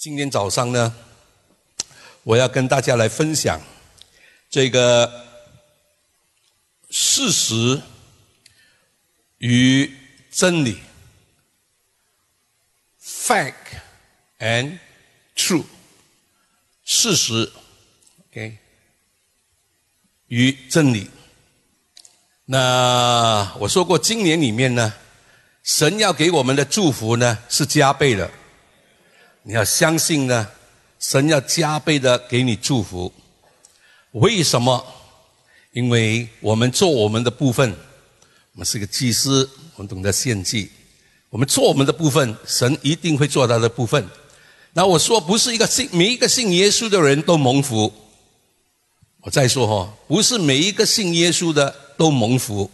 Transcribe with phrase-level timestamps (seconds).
[0.00, 0.94] 今天早上呢，
[2.22, 3.60] 我要跟大家来分享
[4.48, 5.26] 这个
[6.88, 7.82] 事实
[9.36, 9.94] 与
[10.30, 10.78] 真理
[12.98, 13.52] （fact
[14.38, 14.78] and
[15.36, 15.66] true）。
[16.82, 17.52] 事实
[18.30, 18.56] ，OK，
[20.28, 21.10] 与真理。
[22.46, 24.94] 那我说过，今年里面呢，
[25.62, 28.30] 神要给我们的祝福呢是加倍的。
[29.42, 30.48] 你要相信呢，
[30.98, 33.12] 神要加倍的给你祝福。
[34.12, 34.84] 为什么？
[35.72, 37.70] 因为我们做我们的部分，
[38.52, 40.70] 我们是个祭司，我们懂得献祭。
[41.28, 44.04] 我们做我们的部分，神一定会做他的部分。
[44.72, 47.92] 那我说，不是一个信每一个信耶稣的人都蒙福。
[49.20, 52.68] 我再说哈，不是每一个信耶稣的都蒙福。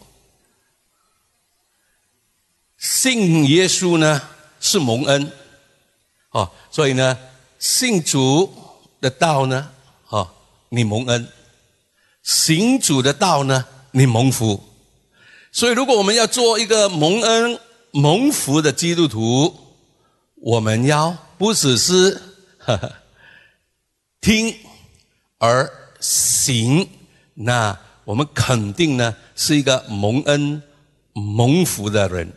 [2.78, 4.22] 信耶稣呢，
[4.58, 5.30] 是蒙恩。
[6.36, 7.16] 哦，所以呢，
[7.58, 8.52] 信主
[9.00, 9.70] 的道呢，
[10.10, 10.28] 哦，
[10.68, 11.24] 你蒙恩；
[12.22, 14.62] 行主的道呢，你蒙福。
[15.50, 17.58] 所以，如果我们要做一个蒙恩
[17.90, 19.56] 蒙福的基督徒，
[20.34, 22.20] 我们要不只是
[22.58, 22.92] 呵呵
[24.20, 24.54] 听
[25.38, 26.86] 而行，
[27.32, 30.62] 那我们肯定呢是一个蒙恩
[31.14, 32.30] 蒙福的人。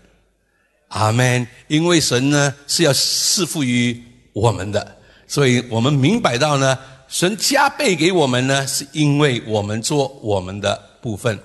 [0.89, 1.47] 阿门！
[1.67, 11.37] 因为神呢是要赐福于我们的，所以我们明白到呢，神加倍给我们呢，是因为我们做我们的部分。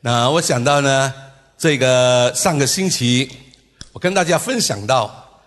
[0.00, 1.14] 那我想到呢，
[1.56, 3.30] 这个上个星期
[3.92, 5.40] 我跟大家分享到，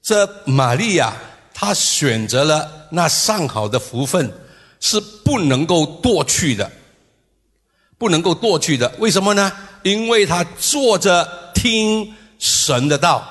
[0.00, 1.12] 这玛利亚
[1.52, 4.32] 她选择了那上好的福分，
[4.78, 6.70] 是不能够夺去的，
[7.98, 8.92] 不能够夺去的。
[8.98, 9.52] 为什么呢？
[9.82, 12.14] 因为她坐着听。
[12.38, 13.26] 神的道，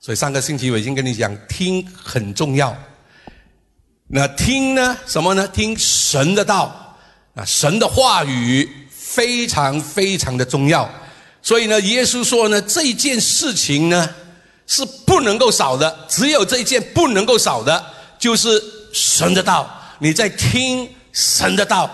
[0.00, 2.76] 所以上个星期我已经跟你讲，听很重要。
[4.08, 4.96] 那听呢？
[5.06, 5.48] 什么呢？
[5.48, 6.96] 听神的道，
[7.34, 10.88] 啊，神的话语非常非常的重要。
[11.40, 14.08] 所以呢，耶稣说呢，这件事情呢
[14.66, 17.84] 是不能够少的，只有这一件不能够少的，
[18.18, 18.62] 就是
[18.92, 19.70] 神的道。
[20.00, 21.90] 你在听神的道，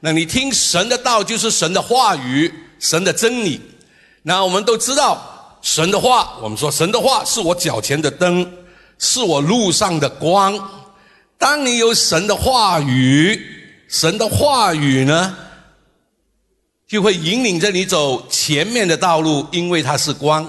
[0.00, 3.60] 那你听神的道就是神的话语，神的真理。
[4.22, 5.30] 那我们都知道。
[5.64, 8.46] 神的话，我们说神的话是我脚前的灯，
[8.98, 10.54] 是我路上的光。
[11.38, 13.40] 当你有神的话语，
[13.88, 15.34] 神的话语呢，
[16.86, 20.46] 就会引领着你走前面的道路，因为它是光。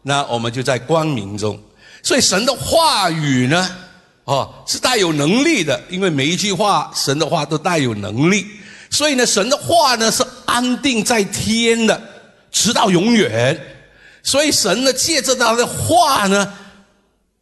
[0.00, 1.62] 那我们就在光明中。
[2.02, 3.70] 所以神的话语呢，
[4.24, 8.46] 哦，是带有能力的，因为每一句话，神的话都带有能力。
[8.88, 12.00] 所以呢，神的话呢是安定在天的，
[12.50, 13.60] 直到永远。
[14.24, 16.52] 所以神呢，借着他的话呢，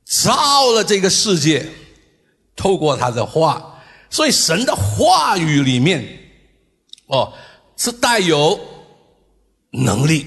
[0.05, 1.65] 造了这个世界，
[2.57, 6.05] 透过他的话，所以神的话语里面，
[7.07, 7.33] 哦，
[7.77, 8.59] 是带有
[9.71, 10.27] 能力。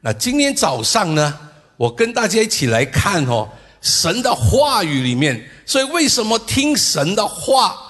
[0.00, 1.38] 那今天早上呢，
[1.76, 3.48] 我跟大家一起来看哦，
[3.80, 7.80] 神的话语里面，所以为什么听神的话，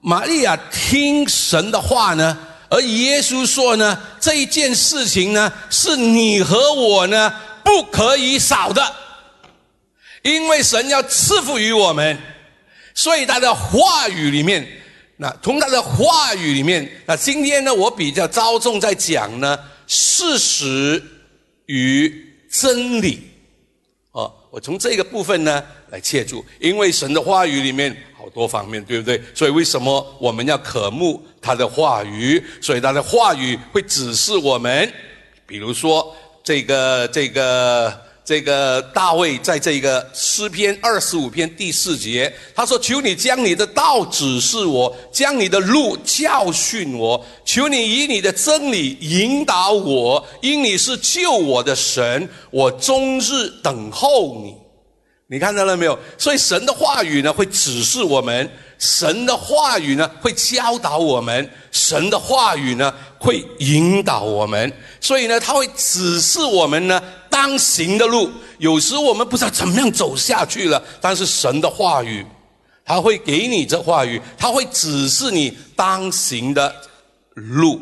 [0.00, 2.36] 玛利亚听神的话呢？
[2.70, 8.94] 而耶稣说呢，这一件事情呢，是你和我呢不可以少的，
[10.22, 12.16] 因为神要赐福于我们，
[12.94, 14.64] 所以他的话语里面，
[15.16, 19.58] 那从他的话语里面，那今天呢，我比较着重在讲呢
[19.88, 21.02] 事实
[21.66, 23.28] 与真理，
[24.12, 25.60] 哦，我从这个部分呢
[25.90, 27.96] 来切入，因为神的话语里面。
[28.20, 29.18] 好多方面，对不对？
[29.34, 32.42] 所以为什么我们要渴慕他的话语？
[32.60, 34.92] 所以他的话语会指示我们。
[35.46, 36.14] 比如说，
[36.44, 47.24] 这个、这个、这个大卫在这个诗篇二十五篇第四节，他说：“求你将你的道指示我，将你的路教训我。
[47.44, 54.54] 求你以你的真理引导我，因你是救我的神，我终日等候你。”
[55.32, 55.96] 你看到了没有？
[56.18, 58.44] 所以神的话语呢，会指示我们；
[58.80, 64.72] 神的话语呢，会教导我们；神的话语呢，会引导我们。
[65.00, 67.00] 所以呢，他会指示我们呢，
[67.30, 68.28] 当行的路。
[68.58, 72.26] 有时我们不知道怎么样走下去了，但是神的话语，
[72.84, 76.74] 他会给你这话语，他会指示你当行的
[77.34, 77.80] 路。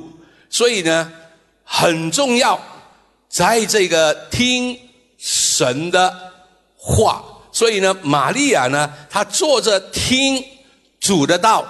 [0.51, 1.11] 所以呢，
[1.65, 2.61] 很重要，
[3.27, 4.79] 在这个听
[5.17, 6.15] 神的
[6.77, 7.25] 话。
[7.59, 10.45] 所以呢，玛利亚呢，她坐着听
[11.01, 11.67] 主的道。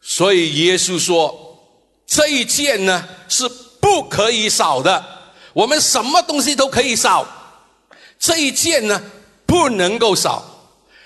[0.00, 1.56] 所以耶稣说，
[2.04, 3.48] 这一件呢是
[3.80, 5.04] 不可以少的。
[5.52, 7.24] 我们什么东西都可以少，
[8.18, 9.00] 这一件呢
[9.46, 10.44] 不能够少。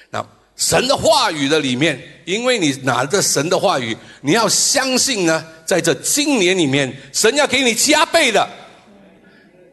[0.08, 0.26] 那
[0.56, 8.48] 神的话语的里面，因为你拿着神的话语，你要相信呢，在这今年里面，神要给你加倍的、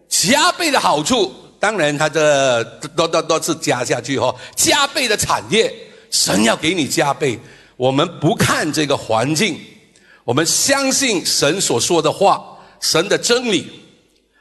[0.09, 1.33] 加倍的好处。
[1.59, 2.63] 当然，他的
[2.95, 5.73] 都都都是加下去哈，加倍的产业，
[6.11, 7.39] 神要给你加倍。
[7.75, 9.59] 我们不看这个环境，
[10.23, 13.67] 我们相信神所说的话，神的真理。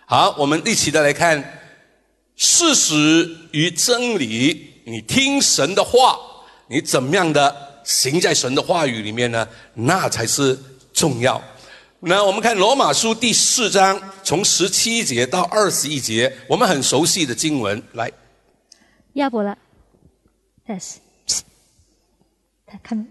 [0.07, 1.63] 好，我们一起的来看
[2.37, 4.71] 事实与真理。
[4.85, 6.19] 你听神的话，
[6.69, 9.49] 你怎么样的行在神的话语里面呢？
[9.73, 10.59] 那才是
[10.93, 11.43] 重要。
[12.07, 17.83] 那我们看罗马书第四章，从十七节到二十一节，我们很熟悉的经文。
[17.95, 18.13] 来，
[19.15, 19.57] 亚伯拉
[20.69, 20.97] ，yes，
[22.67, 23.07] 他看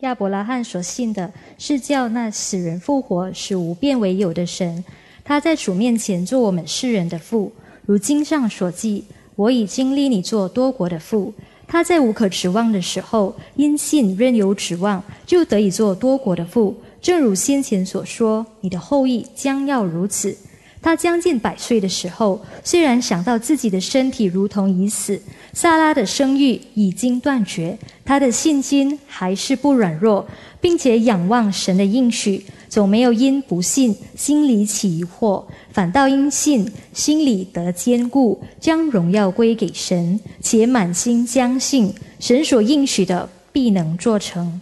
[0.00, 4.84] 亚伯拉罕所信的是叫那死人复活、使无变为有的神。
[5.24, 7.50] 他在主面前做我们世人的父，
[7.86, 11.32] 如经上所记：“我已经立你做多国的父。”
[11.66, 16.78] 他在无可指望的时候，因信任有指望，就得以做多国的父。
[17.00, 20.36] 正如先前所说，你的后裔将要如此。
[20.82, 25.20] 他将近百岁的时候，虽然想到自己的身体如同已死，
[25.52, 30.24] 萨拉的生育已经断绝，他的信心还是不软弱，
[30.60, 44.60] 并且仰望神的应许，总没有因不信心里起疑惑，反倒因信心里得坚固，将荣耀归给神，且满心相信神所应许的必能做成。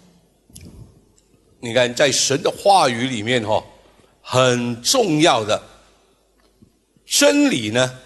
[1.65, 3.65] 你看，在神的话语里面，哈，
[4.21, 5.59] 很重要的
[7.07, 7.99] 真理呢，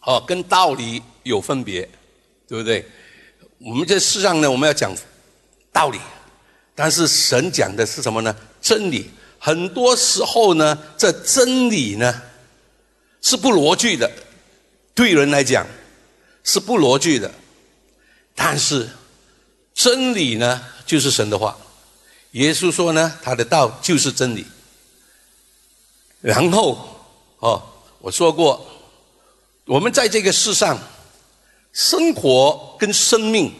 [0.00, 1.86] 哦，跟道理有分别，
[2.48, 2.82] 对不对？
[3.58, 4.90] 我们这世上呢，我们要讲
[5.70, 5.98] 道理，
[6.74, 8.34] 但是神讲的是什么呢？
[8.62, 9.10] 真理。
[9.38, 12.22] 很多时候呢，这真理呢
[13.20, 14.10] 是不逻辑的，
[14.94, 15.66] 对人来讲
[16.42, 17.30] 是不逻辑的，
[18.34, 18.88] 但是
[19.74, 21.54] 真理呢，就是神的话。
[22.32, 24.46] 耶稣说呢，他的道就是真理。
[26.22, 26.78] 然后，
[27.40, 27.62] 哦，
[27.98, 28.64] 我说过，
[29.66, 30.78] 我们在这个世上
[31.72, 33.52] 生活跟生命，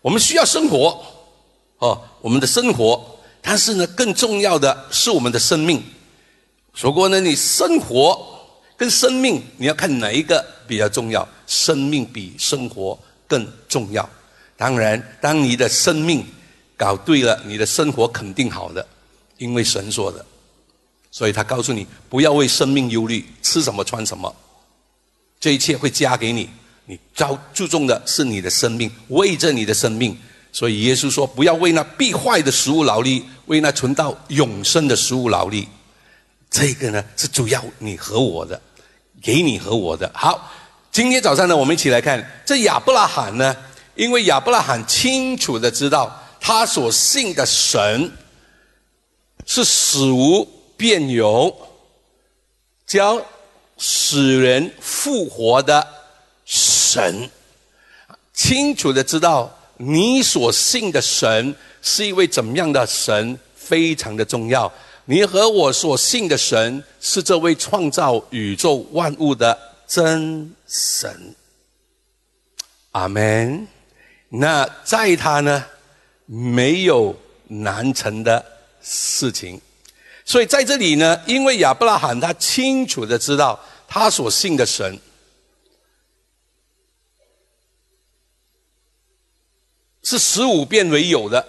[0.00, 1.04] 我们需要生活，
[1.78, 5.82] 哦，我们的生活，但是呢，更重要的是我们的生命。
[6.72, 8.26] 说过呢，你生活
[8.76, 11.28] 跟生命，你要看哪一个比较重要？
[11.46, 12.98] 生命比生活
[13.28, 14.08] 更重要。
[14.56, 16.24] 当然，当你的生命。
[16.82, 18.84] 搞对了，你的生活肯定好的，
[19.38, 20.26] 因为神说的，
[21.12, 24.34] 所以他告诉你不要为生命忧虑，吃什么穿什么，
[25.38, 26.50] 这一切会加给你。
[26.86, 30.18] 你着注重的是你的生命，为着你的生命，
[30.50, 35.68] 所以耶稣说不要为那必坏的食物劳力，为那存到永生的食物劳力。
[36.50, 38.60] 这个呢是主要你和我的，
[39.22, 40.10] 给你和我的。
[40.12, 40.50] 好，
[40.90, 43.56] 今天早上呢，我们一起来看这亚伯拉罕呢，
[43.94, 46.18] 因为亚伯拉罕清楚的知道。
[46.44, 48.10] 他所信的神
[49.46, 50.44] 是死无
[50.76, 51.56] 变有，
[52.84, 53.22] 将
[53.78, 55.86] 使人复活的
[56.44, 57.30] 神。
[58.34, 64.70] 清楚的知道你所信的神是一位怎么样的神，非常的重要。
[65.04, 69.56] 你和我所信的神是这位创造宇宙万物的
[69.86, 71.36] 真神。
[72.90, 73.68] 阿门。
[74.28, 75.64] 那在他呢？
[76.26, 77.14] 没有
[77.48, 78.44] 难成的
[78.80, 79.60] 事情，
[80.24, 84.98] 所以在这里呢，因为亚伯拉罕他清楚的知道他所信的神
[90.02, 91.46] 是十五变为有的，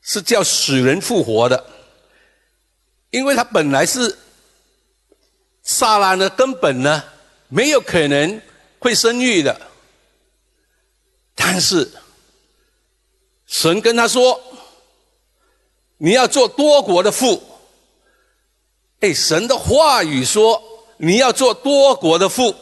[0.00, 1.64] 是叫死人复活的，
[3.10, 4.16] 因为他本来是
[5.62, 7.02] 萨拉呢，根本呢
[7.48, 8.40] 没有可能
[8.78, 9.60] 会生育的，
[11.34, 11.90] 但是。
[13.56, 14.40] 神跟他说
[15.98, 17.40] ：“你要做多国的父。”
[18.98, 20.60] 哎，神的话语说
[20.96, 22.52] 你要做多国的父，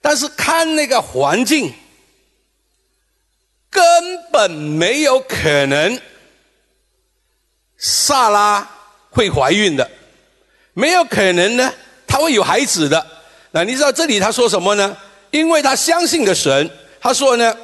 [0.00, 1.72] 但是看那个环境，
[3.68, 3.82] 根
[4.30, 6.00] 本没有可能，
[7.76, 8.70] 萨拉
[9.10, 9.90] 会怀孕的，
[10.74, 11.74] 没有可能呢，
[12.06, 13.04] 他会有孩子的。
[13.50, 14.96] 那你知道这里他说什么呢？
[15.32, 17.56] 因为他相信的神，他说呢。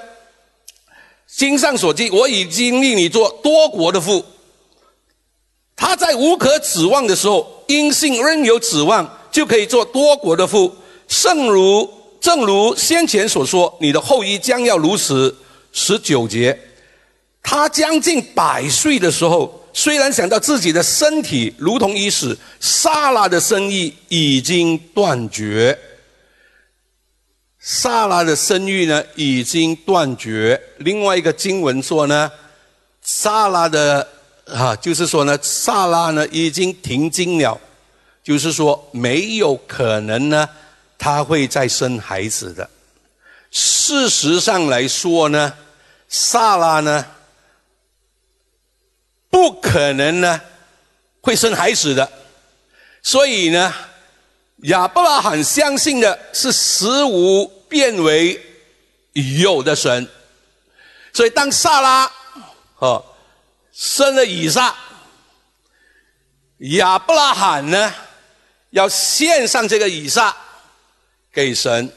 [1.27, 4.25] 经上所记，我已经立你做多国的父。
[5.77, 10.73] 他在无可指望的时候，因信仍有指望，就可以做多国的父。
[11.09, 11.89] 正如
[12.21, 15.35] 正如先前所说，你的后裔将要如此。
[15.77, 16.57] 十九节，
[17.43, 25.77] 他将近百岁的时候，虽然想到自己的身体如同已死，撒拉的生意已经断绝。
[27.67, 30.61] 萨拉的生育呢已经断绝。
[30.81, 32.31] 另外一个经文说呢，
[33.01, 34.07] 萨拉的
[34.45, 37.59] 啊，就是说呢，萨拉呢已经停经了，
[38.23, 40.47] 就是说没有可能呢，
[40.99, 42.69] 他会再生孩子的。
[43.51, 45.51] 事实上来说呢，
[46.07, 47.07] 萨拉呢
[49.31, 50.39] 不可能呢
[51.23, 52.13] 会生孩子的，
[53.03, 53.73] 所以呢。
[54.65, 58.41] 亚伯拉罕相信的是使无变为
[59.13, 60.09] 有的神，
[61.13, 62.11] 所以当萨拉
[62.79, 63.05] 哦
[63.73, 64.75] 生了以撒，
[66.59, 67.93] 亚伯拉罕呢
[68.71, 70.35] 要献上这个以撒
[71.33, 71.93] 给神。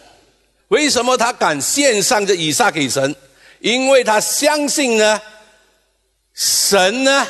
[0.67, 3.15] 为什么他敢献上这以撒给神？
[3.59, 5.21] 因为他相信呢，
[6.33, 7.25] 神呢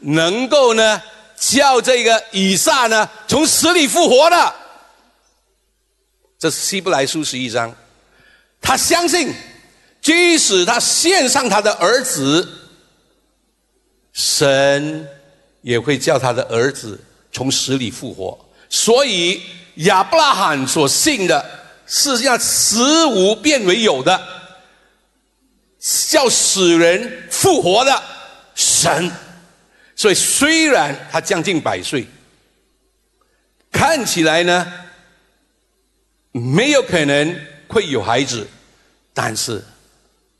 [0.00, 1.00] 能够呢
[1.36, 4.54] 叫这个以撒呢从死里复活的。
[6.40, 7.70] 这是希伯来书十一章，
[8.62, 9.30] 他相信，
[10.00, 12.48] 即使他献上他的儿子，
[14.14, 15.06] 神
[15.60, 16.98] 也会叫他的儿子
[17.30, 18.38] 从死里复活。
[18.70, 19.42] 所以
[19.74, 21.44] 亚伯拉罕所信的
[21.86, 24.18] 是要死无变为有的，
[26.08, 28.02] 叫死人复活的
[28.54, 29.12] 神。
[29.94, 32.06] 所以虽然他将近百岁，
[33.70, 34.72] 看起来呢。
[36.32, 38.46] 没有可能会有孩子，
[39.12, 39.64] 但是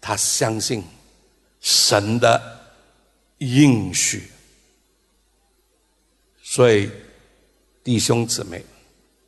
[0.01, 0.85] 他相信
[1.61, 2.61] 神的
[3.39, 4.31] 应许。
[6.43, 6.91] 所以
[7.83, 8.65] 弟兄姊妹，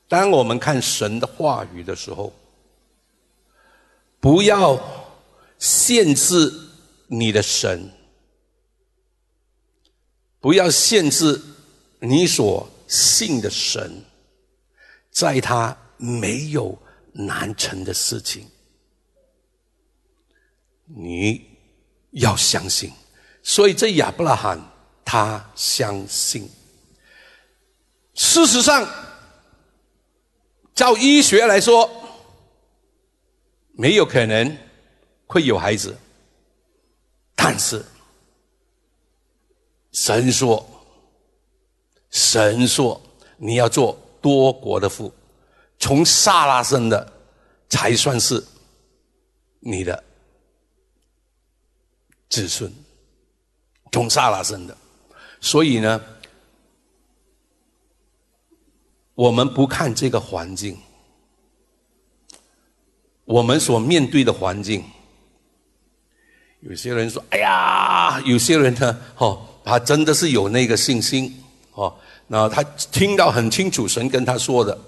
[0.06, 2.32] 当我们看神的话语的时候，
[4.20, 4.80] 不要
[5.58, 6.52] 限制
[7.08, 7.90] 你的神，
[10.40, 11.40] 不要限制
[11.98, 14.04] 你所信的神，
[15.10, 15.76] 在他。
[16.02, 16.76] 没有
[17.12, 18.44] 难成的事情，
[20.84, 21.40] 你
[22.10, 22.90] 要相信。
[23.44, 24.60] 所以这亚伯拉罕
[25.04, 26.50] 他相信。
[28.14, 28.84] 事实上，
[30.74, 31.88] 照医学来说，
[33.74, 34.58] 没有可能
[35.26, 35.96] 会有孩子。
[37.36, 37.84] 但是
[39.92, 40.68] 神说，
[42.10, 43.00] 神说
[43.36, 45.12] 你要做多国的父。
[45.82, 47.12] 从萨拉生的
[47.68, 48.42] 才算是
[49.58, 50.00] 你的
[52.30, 52.72] 子孙，
[53.90, 54.76] 从萨拉生的，
[55.40, 56.00] 所以呢，
[59.16, 60.78] 我们不看这个环境，
[63.24, 64.84] 我们所面对的环境，
[66.60, 71.92] 有些人说：“哎呀，有些人呢，哦，他真的是有那个信心，哦，
[72.28, 74.78] 那他听到很清楚神跟他说的，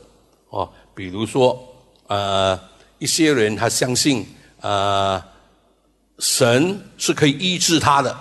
[0.51, 1.61] 哦。”比如说，
[2.07, 2.59] 呃，
[2.99, 4.27] 一些人他相信，
[4.61, 5.23] 呃，
[6.19, 8.17] 神是可以医治他的，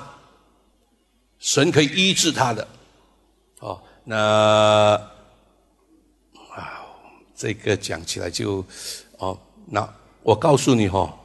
[1.40, 2.68] 神可以医治他的，
[3.60, 4.18] 哦，那
[6.56, 6.82] 啊，
[7.36, 8.66] 这个讲起来就，
[9.18, 9.38] 哦，
[9.68, 9.88] 那
[10.24, 11.16] 我告诉你哈，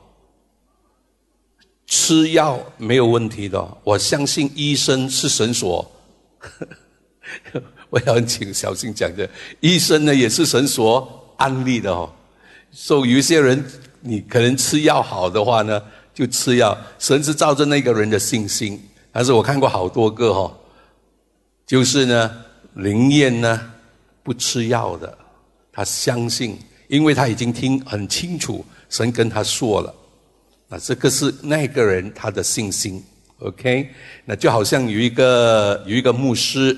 [1.87, 5.91] 吃药没有问题的，我相信医生是神所。
[6.39, 6.51] 呵
[7.53, 9.29] 呵我要请小心讲的，
[9.61, 11.15] 医生呢也是神所。
[11.39, 12.13] 安利的哦，
[12.71, 13.65] 所以有些人，
[14.01, 15.81] 你可能吃药好的话呢，
[16.13, 18.79] 就吃药，神是照着那个人的信心。
[19.13, 20.53] 但是我看过好多个哈，
[21.65, 23.73] 就是呢，灵验呢
[24.23, 25.17] 不吃药的，
[25.73, 29.95] 他相信，因为他已经听很清楚，神跟他说了，
[30.69, 33.03] 那这个是那个人他的信心。
[33.39, 33.89] OK，
[34.25, 36.77] 那就好像有一个有一个牧师。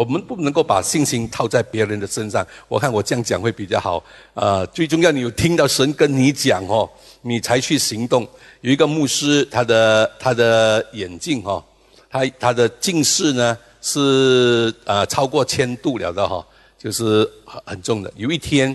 [0.00, 2.46] 我们不能够把信心套在别人的身上。
[2.68, 4.02] 我看我这样讲会比较好。
[4.32, 6.88] 呃，最重要，你有听到神跟你讲哦，
[7.20, 8.26] 你才去行动。
[8.62, 11.62] 有一个牧师，他的他的眼镜哈，
[12.08, 16.42] 他他的近视呢是呃超过千度了的哈，
[16.78, 18.10] 就是很很重的。
[18.16, 18.74] 有一天，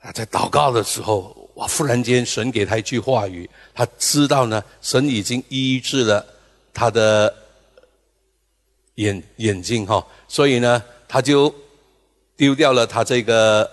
[0.00, 1.66] 他在祷告的时候，哇！
[1.66, 6.24] 忽然间神给他一句话语，他知道呢，神已经医治了
[6.72, 7.34] 他的
[8.94, 10.06] 眼眼睛哈。
[10.28, 11.52] 所以呢，他就
[12.36, 13.68] 丢掉了他这个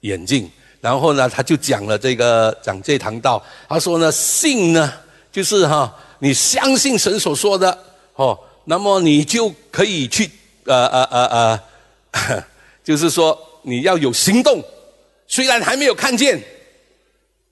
[0.00, 3.42] 眼镜，然后呢，他就讲了这个讲这堂道。
[3.68, 4.92] 他说呢，信呢，
[5.30, 7.76] 就是哈，你相信神所说的
[8.14, 10.28] 哦，那么你就可以去
[10.64, 11.60] 呃呃呃
[12.10, 12.44] 呃，
[12.82, 14.62] 就是说你要有行动，
[15.26, 16.42] 虽然还没有看见，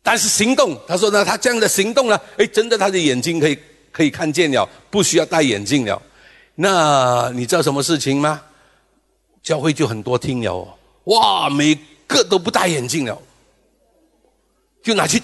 [0.02, 0.76] 但是行动。
[0.86, 3.58] 他说呢，他这样的行动呢，哎，真的他的眼睛可以
[3.92, 6.02] 可以看见了，不需要戴眼镜了。
[6.56, 8.42] 那你知道什么事情吗？
[9.42, 13.16] 教会就很多听了，哇，每个都不戴眼镜了，
[14.82, 15.22] 就拿去，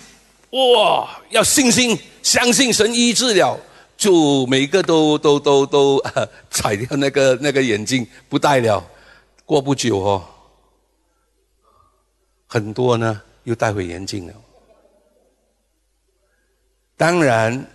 [0.51, 3.59] 哇，要信心，相信神医治了，
[3.97, 6.01] 就每个都都都都
[6.51, 8.85] 踩掉那个那个眼镜不戴了。
[9.45, 10.25] 过不久哦，
[12.47, 14.35] 很多呢又戴回眼镜了。
[16.97, 17.67] 当然。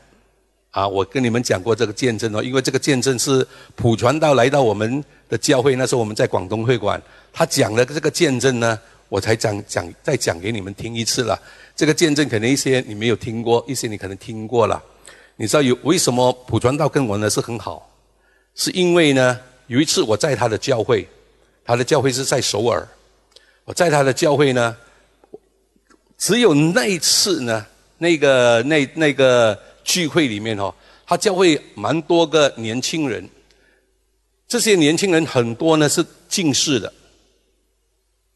[0.78, 7.02] 啊，我跟你们讲过这个见证哦，因为这个见证是普传道来到我们的教会，那时候我们在广东会馆，
[7.34, 8.80] 他讲了这个见证呢，
[9.10, 11.42] 我才讲讲再讲给你们听一次了。
[11.76, 14.80] 这个见证可能一些你没有听过，一些你可能听过了。
[15.36, 17.92] 你知道有为什么普传道跟我呢是很好？
[18.54, 21.08] 是因为呢有一次我在他的教会，
[21.66, 22.88] 他的教会是在首尔，
[23.66, 24.78] 我在他的教会呢，
[26.20, 27.66] 只有那一次呢，
[27.98, 29.58] 那个那那个。
[29.88, 30.74] 聚会里面哦，
[31.06, 33.28] 他教会蛮多个年轻人，
[34.46, 36.94] 这些年轻人很多呢是近视的，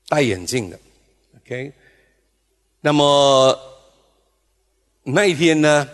[0.08, 0.80] 戴眼镜的
[1.38, 1.74] ，OK。
[2.80, 3.60] 那么
[5.04, 5.86] 那一天呢，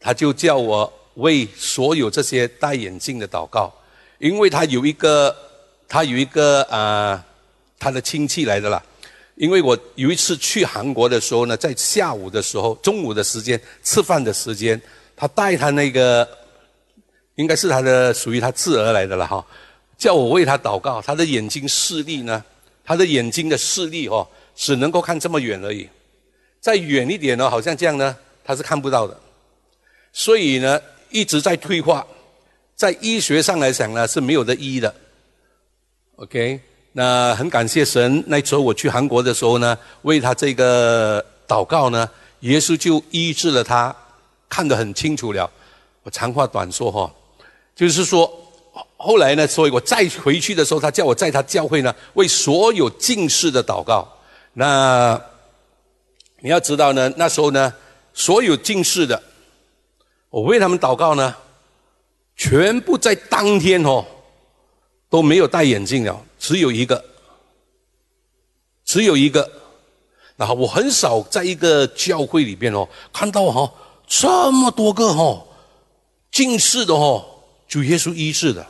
[0.00, 3.72] 他就叫我为所有这些戴眼镜的祷告，
[4.18, 5.34] 因为他有一个，
[5.86, 7.24] 他有一个啊，
[7.78, 8.82] 他的亲戚来的啦。
[9.38, 14.80] 因为我有一次去韩国的时候呢，在下午的时候，中午的时间吃饭的时间，
[15.16, 16.28] 他带他那个，
[17.36, 19.46] 应该是他的属于他侄儿来的了哈，
[19.96, 21.00] 叫我为他祷告。
[21.00, 22.44] 他的眼睛视力呢，
[22.84, 24.26] 他的眼睛的视力哦，
[24.56, 25.88] 只能够看这么远而已，
[26.60, 29.16] 再远一点呢，好像这样呢，他是看不到的，
[30.12, 30.80] 所以呢，
[31.10, 32.04] 一直在退化，
[32.74, 34.92] 在医学上来讲呢，是没有的医的
[36.16, 36.60] ，OK。
[36.92, 42.08] 那很感谢神，那时候我去韩国的时候呢，为他这个祷告呢，
[42.40, 43.94] 耶稣就医治了他，
[44.48, 45.48] 看得很清楚了。
[46.02, 47.08] 我长话短说哈，
[47.76, 48.28] 就是说
[48.96, 54.08] 后来呢，所以我再回去的时候，他叫我在他教会呢，为所有近视的祷告。
[54.54, 55.20] 那
[56.40, 57.72] 你要知道呢，那时候呢，
[58.12, 59.22] 所有近视的，
[60.30, 61.36] 我为他们祷告呢，
[62.34, 64.04] 全部在当天哦。
[65.10, 67.02] 都没有戴眼镜了，只有一个，
[68.84, 69.50] 只有一个。
[70.36, 73.72] 然后我很少在一个教会里边哦，看到哈
[74.06, 75.44] 这么多个哈
[76.30, 77.24] 近视的哈
[77.66, 78.64] 主耶稣医治的，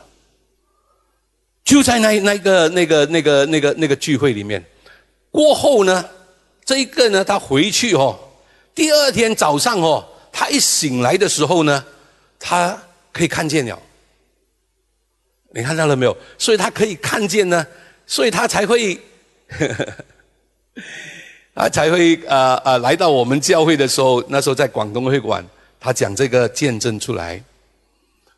[1.64, 4.64] 就在那那个那个那个那个那个聚会里面。
[5.31, 6.03] 过后呢，
[6.64, 8.18] 这一个呢，他回去哦，
[8.74, 11.85] 第二天早上哦，他一醒来的时候呢，
[12.38, 12.81] 他
[13.12, 13.79] 可以看见了。
[15.51, 16.17] 你看到了没有？
[16.37, 17.67] 所以他可以看见呢，
[18.07, 18.99] 所以他才会，
[21.55, 25.45] 他才会啊啊来到我们教会的时候，那时候在广东会馆，
[25.81, 27.43] 他讲这个见证出来，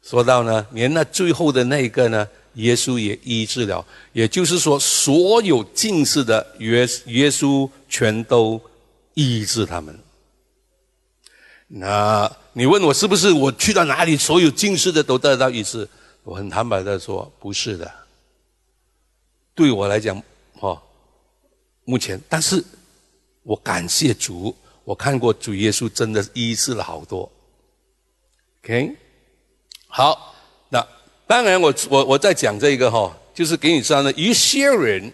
[0.03, 8.61] 说到呢，连那最后的那一个呢，耶稣也医治了，也就是说，所有近视的耶耶稣全都
[9.15, 9.99] 医治他们。
[11.67, 15.87] 那你问我是不是我去到哪里，所有近视的都得到医治？
[16.23, 17.91] 我很坦白的说，不是的。
[19.55, 20.23] 对我来讲，
[20.61, 20.81] 哦，
[21.85, 22.63] 目前，但是
[23.43, 24.55] 我感谢主，
[24.85, 27.31] 我看过主耶稣真的医治了好多。
[28.63, 28.95] OK，
[29.87, 30.35] 好，
[30.69, 30.87] 那
[31.27, 35.13] 当然，我我我在讲这个哈，就是给你知道呢，一些人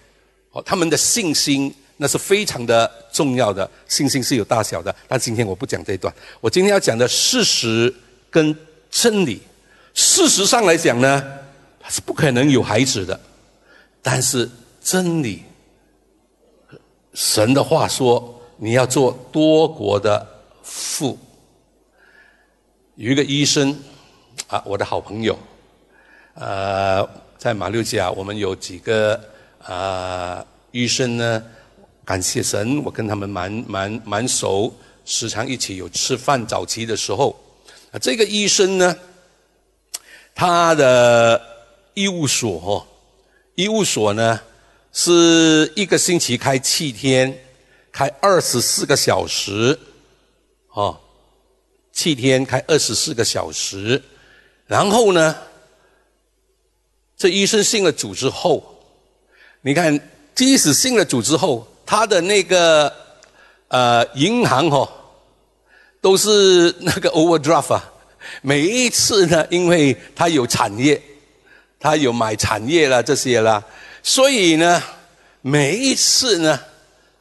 [0.51, 4.95] 哦，他们的信心那是非常的重要的，信心是有大小的。
[5.09, 7.92] 但今天我不讲这一段，我今天要讲的事实
[8.31, 8.57] 跟
[8.90, 9.40] 真理。
[9.97, 11.25] 事实上来讲呢，
[11.81, 13.19] 他是不可能有孩子的。
[14.03, 14.49] 但是
[14.83, 15.43] 真理，
[17.15, 20.25] 神的话说，你要做多国的
[20.63, 21.19] 父。
[22.97, 23.75] 有一个医生
[24.49, 25.37] 啊，我的好朋友，
[26.35, 29.19] 呃，在马六甲，我们有几个
[29.63, 31.43] 啊医生呢。
[32.05, 34.71] 感谢神，我跟他们蛮蛮蛮熟，
[35.07, 36.47] 时常一起有吃饭。
[36.47, 37.35] 早期的时候，
[37.93, 38.95] 啊，这个医生呢。
[40.38, 41.40] 他的
[41.94, 42.87] 医务所，哦，
[43.55, 44.38] 医务所呢
[44.92, 47.42] 是一个星期开七天，
[47.90, 49.79] 开二十四个小时，
[50.75, 51.01] 哦，
[51.90, 54.03] 七天开二十四个小时，
[54.66, 55.35] 然后呢，
[57.16, 58.62] 这医生信了主之后，
[59.62, 59.99] 你看，
[60.35, 62.92] 即使信了主之后，他的那个
[63.68, 64.87] 呃银行哦，
[66.03, 67.92] 都是那个 overdraft 啊。
[68.43, 71.01] 每一次呢，因为他有产业，
[71.79, 73.62] 他有买产业啦这些啦，
[74.03, 74.83] 所以呢，
[75.43, 76.61] 每一次呢，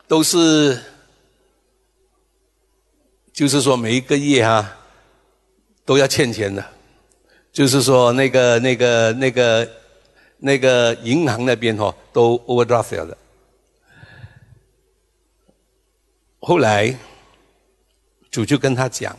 [0.08, 0.80] 都是，
[3.34, 4.78] 就是说每一个月哈，
[5.84, 6.65] 都要欠钱的，
[7.52, 9.70] 就是说那个那个那个
[10.38, 13.18] 那个银行那边哈都 overdraft 了的。
[16.39, 16.96] 后来
[18.30, 19.18] 主就跟他讲，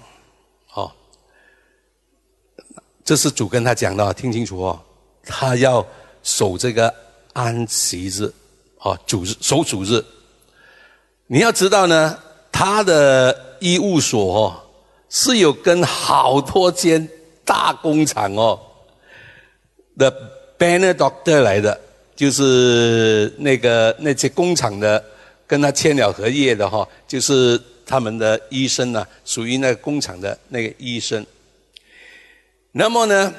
[3.07, 4.81] 这是主跟他讲的，听清楚哦，
[5.23, 5.87] 他要
[6.25, 6.93] 守这个
[7.33, 8.29] 安息日，
[8.81, 10.05] 哦，主日守主日。
[11.29, 12.19] 你要知道呢，
[12.51, 14.61] 他的医务所哦，
[15.09, 17.09] 是有跟好多间
[17.45, 18.59] 大工厂哦
[19.97, 20.13] 的
[20.59, 21.81] banner doctor 来的，
[22.17, 25.03] 就是那个那些工厂的
[25.47, 31.25] 跟他签了合约的哈，就是他们的医生呢，属于那个工厂的那个医生。
[32.79, 33.33] 那么呢，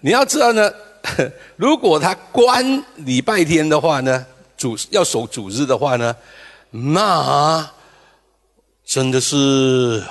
[0.00, 0.70] 你要知道呢，
[1.56, 6.14] 如果他关礼拜天的话呢，主要守主日的话呢，
[6.70, 7.66] 那
[8.84, 10.02] 真的是。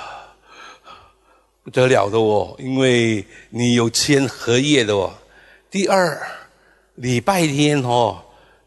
[1.64, 5.12] 不得了的哦，因为你有签合约的哦。
[5.70, 6.20] 第二，
[6.96, 8.20] 礼拜天哦，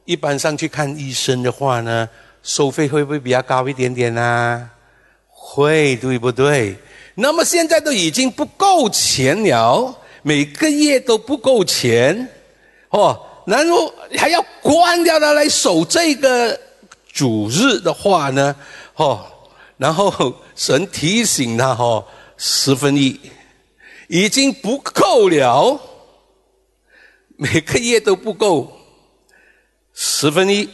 [0.06, 2.08] 一般上去看医生的话呢，
[2.42, 4.70] 收费会不会比较高一点点呢？
[5.28, 6.78] 会，对不对？
[7.16, 9.94] 那么现在都已经不够钱了，
[10.28, 12.28] 每个月都不够钱
[12.90, 16.60] 哦，然后还要关掉它来守这个
[17.14, 18.56] 主日的话呢，
[18.96, 19.24] 哦，
[19.78, 22.04] 然后神提醒他哦。
[22.38, 23.18] 十分一
[24.10, 25.80] 已经不够了，
[27.38, 28.78] 每个月都不够
[29.94, 30.68] 十分一，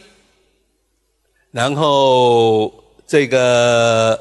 [1.52, 2.72] 然后
[3.06, 4.20] 这个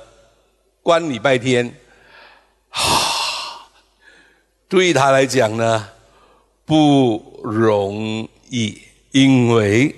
[0.84, 1.74] 关礼拜天，
[4.72, 5.90] 对他来讲呢
[6.64, 8.82] 不容易，
[9.12, 9.94] 因为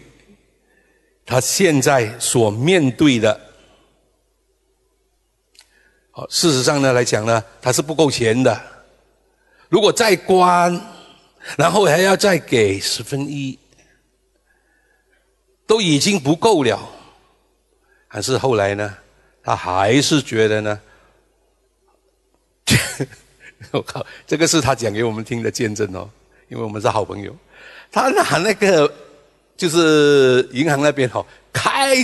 [1.28, 3.40] 他现在所面对的。
[6.10, 8.60] 好，事实上呢来讲呢，他是不够钱的。
[9.70, 10.82] 如果再关，
[11.56, 13.60] 然后还要再给十分一，
[15.68, 16.90] 都已经不够了。
[18.08, 18.98] 还是后来呢，
[19.44, 20.82] 他还是觉得呢，
[23.74, 26.08] 我靠，这个是他讲给我们听的见证哦，
[26.48, 27.36] 因为我们是好朋友。
[27.92, 28.92] 他拿那个
[29.58, 31.96] 就是银行那边哦，开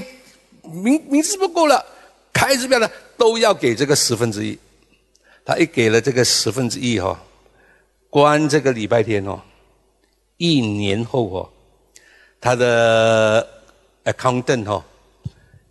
[0.63, 1.85] 名名字不够了。
[2.33, 4.57] 开支票呢，都要给这个十分之一。
[5.45, 7.19] 他一给了这个十分之一哈，
[8.09, 9.39] 关这个礼拜天哦，
[10.37, 11.49] 一年后哦，
[12.41, 13.47] 他的
[14.05, 14.83] accountant 哈，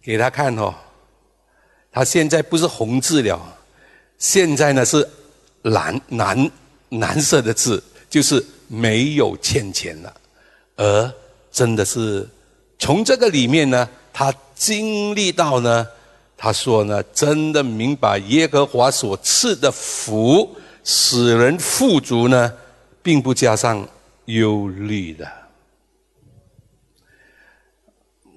[0.02, 0.74] 给他看哦，
[1.90, 3.40] 他现在不是红字了，
[4.18, 5.08] 现在呢是
[5.62, 6.50] 蓝蓝
[6.90, 10.14] 蓝色的字，就是没有欠钱了。
[10.76, 11.12] 而
[11.50, 12.28] 真的是
[12.78, 15.86] 从这个里面呢，他经历到呢。
[16.40, 22.52] 他说呢，真的明白耶和华所赐的福，使人富足呢，
[23.02, 23.84] 并不加上
[24.26, 25.28] 忧虑的。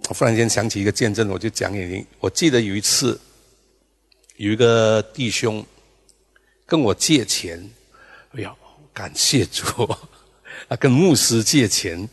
[0.10, 2.04] 我忽然间想起一个见证，我就讲给你。
[2.20, 3.22] 我记得有一次，
[4.38, 5.64] 有一个弟兄
[6.72, 7.70] 跟我借钱，
[8.32, 8.56] 哎呀，
[8.94, 9.66] 感谢主，
[10.70, 12.08] 他跟牧师借钱，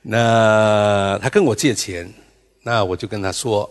[0.00, 2.08] 那他跟我借钱，
[2.62, 3.68] 那我就跟他说。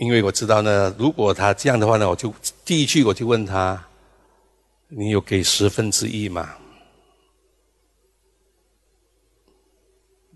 [0.00, 3.80] 因为我知道呢，如果他这样的话呢，我就第一句我就问他
[4.88, 6.52] ：“你有给十分之一吗？”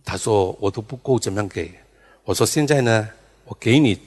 [0.05, 1.75] 他说：“我都不够，怎么样给？”
[2.23, 3.09] 我说：“现在呢，
[3.47, 3.99] 我给你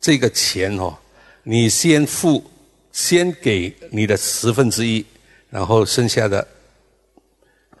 [0.00, 0.96] 这个钱哦，
[1.42, 2.42] 你先付，
[2.92, 5.04] 先给你的十分之一，
[5.50, 6.46] 然后剩下的，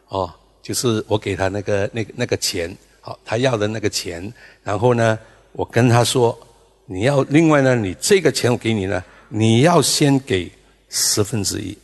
[0.08, 4.32] 哦，就是我给他那个那个那个钱，好，他要的那个钱，
[4.64, 5.18] 然后呢，
[5.52, 6.36] 我跟他说。”
[6.84, 7.76] 你要另外呢？
[7.76, 10.50] 你这个钱我给你呢，你要先给
[10.90, 11.78] 十分之一，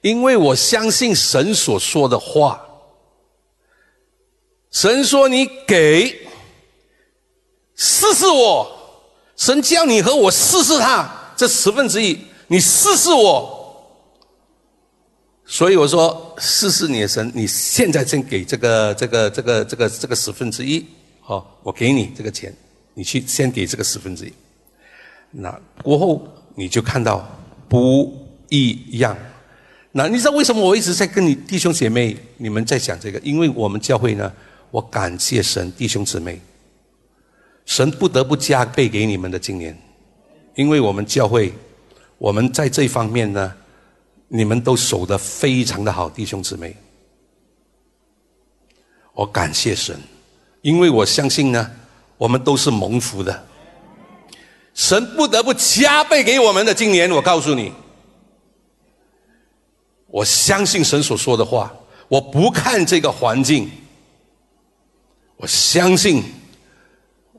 [0.00, 2.60] 因为我相信神所说的话。
[4.72, 6.28] 神说你给
[7.76, 8.76] 试试我，
[9.36, 12.18] 神叫你和我试试他这十分之一，
[12.48, 13.60] 你试试我。
[15.44, 20.86] 所以我说试试你的神，你现在先给这个这个这个这个这个十分之一，
[21.20, 22.54] 好，我给你这个钱。
[22.94, 24.32] 你去先给这个十分之一，
[25.30, 25.50] 那
[25.82, 27.26] 过后你就看到
[27.66, 28.14] 不
[28.50, 29.16] 一样。
[29.92, 33.18] 那你知道为什么我一直在跟你弟兄姐妹你们在讲这个？
[33.20, 34.30] 因为我们教会呢，
[34.70, 36.38] 我感谢神弟兄姊妹，
[37.64, 39.74] 神不得不加倍给你们的今年，
[40.54, 41.52] 因为我们教会，
[42.18, 43.52] 我们在这方面呢，
[44.28, 46.76] 你们都守得非常的好，弟兄姊妹，
[49.14, 49.98] 我感谢神，
[50.60, 51.70] 因为我相信呢。
[52.18, 53.44] 我们都是蒙福的，
[54.74, 56.72] 神不得不加倍给我们的。
[56.72, 57.72] 今年，我告诉你，
[60.06, 61.74] 我相信神所说的话，
[62.06, 63.68] 我不看这个环境，
[65.36, 66.22] 我相信，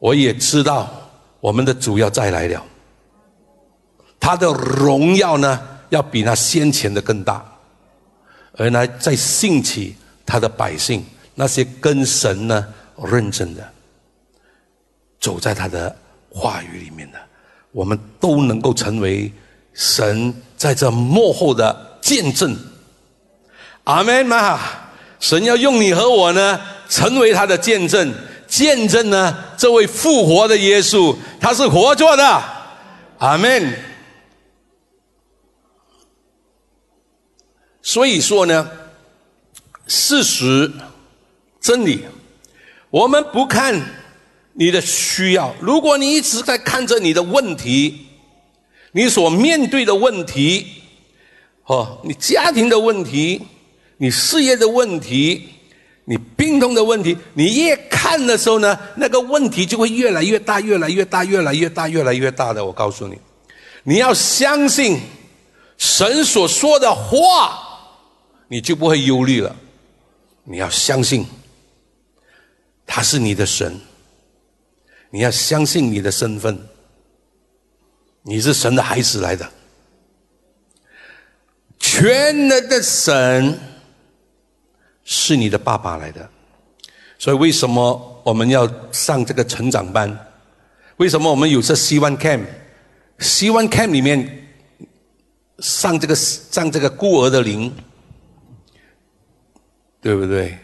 [0.02, 0.92] 我也知道
[1.40, 2.66] 我们的主要再来了。
[4.24, 5.60] 他的荣耀呢，
[5.90, 7.44] 要比那先前的更大，
[8.56, 9.94] 而呢，在兴起
[10.26, 11.04] 他的百姓，
[11.36, 12.66] 那些跟神呢
[13.04, 13.62] 认真的，
[15.20, 15.94] 走在他的
[16.30, 17.18] 话语里面的，
[17.74, 19.30] 我们都能够成为
[19.74, 22.56] 神在这幕后的见证。
[23.84, 24.58] 阿门嘛！
[25.20, 28.14] 神要用你和我呢，成为他的见证，
[28.48, 32.42] 见证呢这位复活的耶稣，他是活着的。
[33.18, 33.92] 阿门。
[37.86, 38.72] 所以说呢，
[39.88, 40.72] 事实、
[41.60, 42.00] 真理，
[42.90, 43.78] 我们不看
[44.54, 45.54] 你的需要。
[45.60, 48.08] 如果你一直在看着你的问题，
[48.94, 50.66] 你所面对的问题，
[51.66, 53.42] 哦，你家庭的问题，
[53.98, 55.50] 你事业的问题，
[56.06, 62.64] 你病痛的问题，你越看的时候呢，那个问题就会越来越大，越来越大，越来越大，越来越大的。
[62.64, 63.18] 我告诉你，
[63.84, 65.02] 你要相信
[65.78, 67.63] 神所说的话。
[68.54, 69.56] 你就不会忧虑了。
[70.44, 71.26] 你要相信，
[72.86, 73.82] 他是你的神。
[75.10, 76.56] 你要相信你的身份，
[78.22, 79.52] 你是神的孩子来的。
[81.80, 83.58] 全能的神
[85.04, 86.30] 是你的爸爸来的。
[87.18, 90.16] 所以，为什么我们要上这个成长班？
[90.98, 92.46] 为什么我们有这希望 camp？
[93.18, 94.48] 希望 camp 里面
[95.58, 97.74] 上这个上这个孤儿的灵。
[100.04, 100.58] 对不对？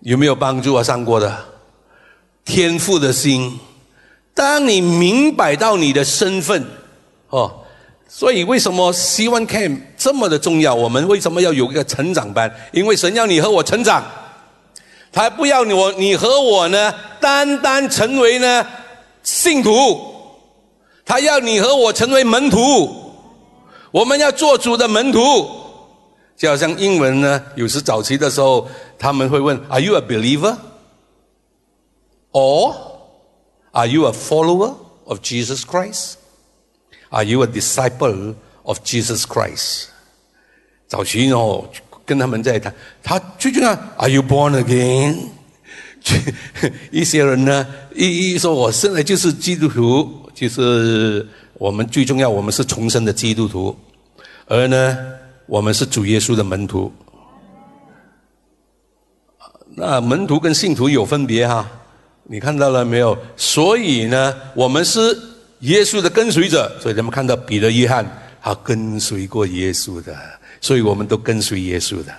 [0.00, 0.82] 有没有帮助啊？
[0.82, 1.36] 上过的
[2.42, 3.60] 天赋的心，
[4.32, 6.64] 当你明白到你的身份
[7.28, 7.52] 哦，
[8.08, 10.74] 所以为什么希望 camp 这么的重要？
[10.74, 12.50] 我们为什么要有一个成长班？
[12.72, 14.02] 因为神要你和我成长，
[15.12, 18.66] 他不要你我你和我呢单单成为呢
[19.22, 20.00] 信徒，
[21.04, 22.90] 他要你和我成为门徒，
[23.90, 25.59] 我们要做主的门徒。
[26.40, 28.66] 就好像英文呢，有时早期的时候，
[28.98, 30.56] 他们会问：Are you a believer?
[32.32, 32.74] Or
[33.72, 34.74] are you a follower
[35.04, 36.14] of Jesus Christ?
[37.10, 39.88] Are you a disciple of Jesus Christ?
[40.88, 41.68] 早期哦，
[42.06, 45.18] 跟他们在谈，他最重要：Are you born again?
[46.90, 53.76] 一些人呢，一一说我生来就是基督徒，就是我们最重要，我们是重生的基督徒，
[54.46, 55.19] 而呢。
[55.50, 56.92] 我们是主耶稣的门徒，
[59.74, 61.68] 那门徒跟信徒有分别哈，
[62.22, 63.18] 你看到了没有？
[63.36, 65.00] 所以呢，我们是
[65.62, 68.06] 耶稣的跟随者，所以咱们看到彼得、约翰，
[68.40, 70.16] 他跟随过耶稣的，
[70.60, 72.14] 所以我们都跟随耶稣的，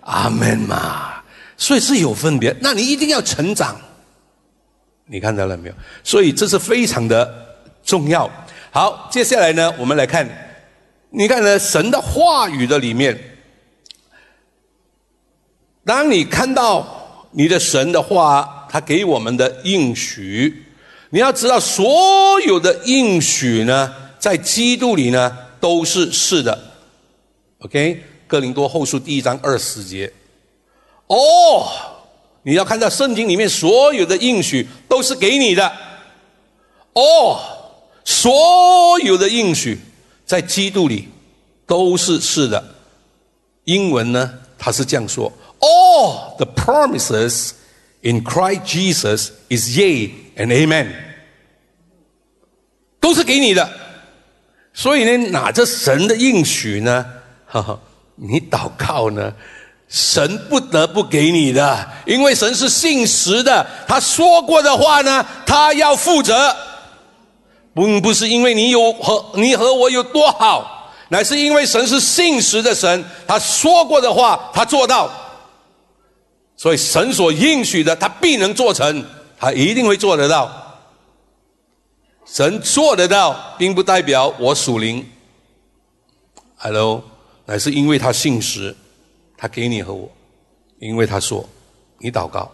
[0.00, 1.22] 阿门嘛。
[1.58, 3.76] 所以是有分别，那你一定要成长，
[5.04, 5.74] 你看到了没有？
[6.02, 7.30] 所以这是非常的
[7.84, 8.28] 重要。
[8.70, 10.26] 好，接下来呢，我们来看。
[11.16, 11.56] 你看呢？
[11.56, 13.16] 神的话语的里面，
[15.84, 20.64] 当你看到你的神的话，他给我们的应许，
[21.10, 26.58] 你要知道，所有的应许呢，在基督里呢，都是是的。
[27.60, 30.12] OK，哥林多后书第一章二十节。
[31.06, 31.68] 哦，
[32.42, 35.72] 你要看到圣经里面所有的应许都是给你的。
[36.94, 37.38] 哦，
[38.04, 39.78] 所有的应许。
[40.24, 41.08] 在基督里
[41.66, 42.62] 都是是的。
[43.64, 47.52] 英文呢，他是这样说：All the promises
[48.02, 50.88] in Christ Jesus is yea and amen。
[53.00, 53.68] 都是给你的。
[54.72, 57.06] 所以呢，拿着神的应许呢，
[57.46, 57.78] 哈哈，
[58.16, 59.32] 你祷告呢，
[59.88, 66.54] 神不得不给你的，因为神是信实的，他说过的话呢，他要负责。
[67.74, 75.10] 不不是因为你有和你和我有多好，乃是因为神是信实的神，他说过的话他做到，
[76.56, 79.04] 所以神所应许的他必能做成，
[79.36, 80.48] 他一定会做得到。
[82.24, 85.04] 神做得到，并不代表我属灵。
[86.56, 87.02] Hello，
[87.44, 88.74] 乃是因为他信实，
[89.36, 90.08] 他给你和我，
[90.78, 91.44] 因为他说
[91.98, 92.50] 你祷告，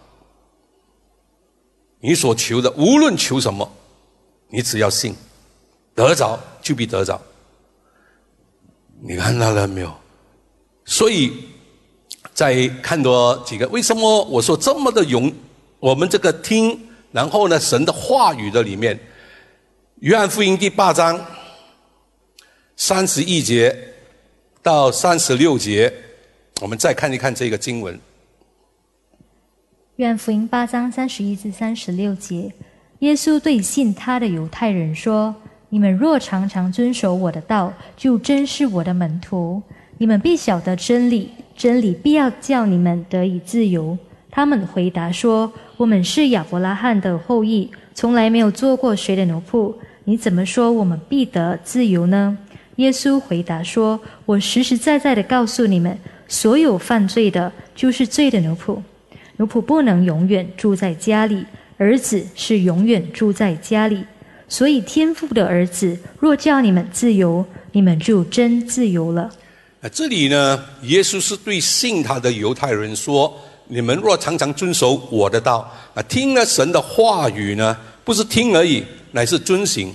[2.01, 3.71] 你所求的无论求什么。
[4.51, 5.15] 你只要信，
[5.95, 7.21] 得着就必得着。
[9.01, 9.95] 你看到了没有？
[10.85, 11.33] 所以，
[12.35, 15.33] 再看多几个，为什么我说这么的勇？
[15.79, 16.79] 我们这个听，
[17.13, 18.97] 然后呢，神的话语的里面，
[20.01, 21.25] 《约翰福音》第八章
[22.77, 23.95] 三十一节
[24.63, 25.93] 到三十六节，
[26.61, 27.95] 我们再看一看这个经文，
[29.97, 32.53] 《约翰福音》八章三十一至三十六节。
[33.01, 35.35] 耶稣对信他的犹太人说
[35.71, 39.63] ：“你们若常常遵守我的道，就真是我的门徒。
[39.97, 43.97] 你们必晓得真理，真理必要叫你们得以自由。
[44.31, 49.75] 他们回答说：“我们是亚伯拉罕的后裔，从来没有做过谁的奴仆。
[50.05, 52.37] 你怎么说我们必得自由呢？”
[52.77, 58.79] 耶稣回答说：“我实实在在的告诉你们，所有犯罪的，就是罪的奴仆。
[59.39, 61.47] 奴仆不能永远住在家里，
[61.81, 64.05] 儿子是永远住在家里。”
[64.49, 69.31] 所以，天父的儿子若叫你们自由，你们就真自由了。
[69.81, 73.33] 啊，这里呢，耶稣是对信他的犹太人说
[73.69, 79.95] ：“你们若常常遵守我的道，啊，听了神的话语呢，不是听而已，乃是遵行。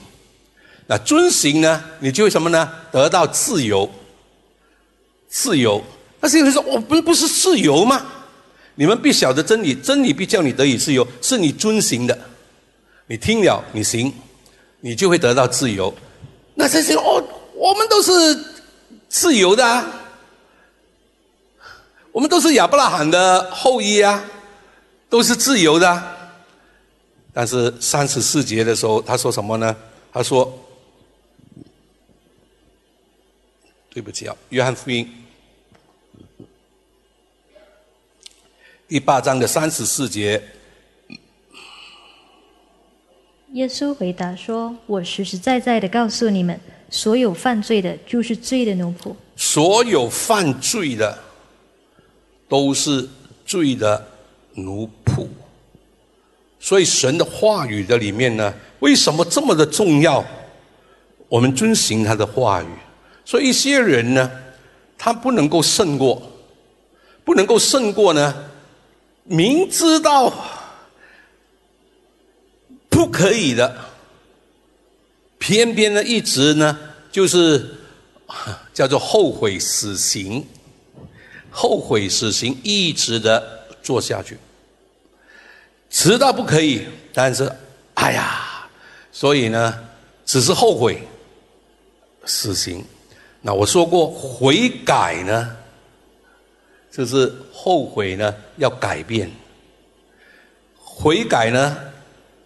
[0.87, 2.71] 那遵行呢，你就什么呢？
[2.93, 3.89] 得到自由。
[5.27, 5.83] 自由。
[6.21, 8.05] 那有人说：我们不是自由吗？
[8.75, 12.17] 你们必晓得真理，真理必叫你得以自由，是你遵行的。
[13.07, 14.13] 你听了，你行。”
[14.81, 15.91] 你就会得到自由。
[16.53, 17.23] 那这些哦，
[17.55, 18.11] 我们都是
[19.09, 19.83] 自由的，啊，
[22.11, 24.23] 我们都是亚伯拉罕的后裔啊，
[25.09, 26.03] 都是自由的。
[27.33, 29.75] 但是三十四节的时候，他说什么呢？
[30.13, 30.53] 他说
[33.89, 35.09] ：“对不起啊，约翰福音
[38.87, 40.41] 第八章的三十四节。”
[43.53, 49.15] 耶稣回答说：“我实实在在的告诉你们，所有犯罪的，就是罪的奴仆。
[49.35, 51.17] 所有犯罪的，
[52.47, 53.07] 都是
[53.45, 54.05] 罪的
[54.53, 55.27] 奴仆。
[56.59, 60.23] 所以神的话语的里面呢，为什么这么的重要？
[61.27, 62.67] 我们遵循他的话语。
[63.23, 64.29] 所以一些人呢，
[64.97, 66.21] 他不能够胜过，
[67.23, 68.35] 不能够胜过呢，
[69.25, 70.33] 明知道。”
[72.88, 73.75] 不可以的，
[75.38, 76.79] 偏偏呢，一直呢，
[77.11, 77.75] 就是
[78.73, 80.47] 叫做后悔死刑，
[81.51, 84.38] 后悔死刑，一直的做下去，
[85.89, 87.51] 知道不可以，但是，
[87.95, 88.65] 哎呀，
[89.11, 89.77] 所以呢，
[90.25, 91.05] 只是后悔
[92.23, 92.81] 死刑。
[93.41, 95.53] 那我说过，悔改呢，
[96.95, 99.29] 就是后悔呢，要改变，
[100.75, 101.77] 悔改呢。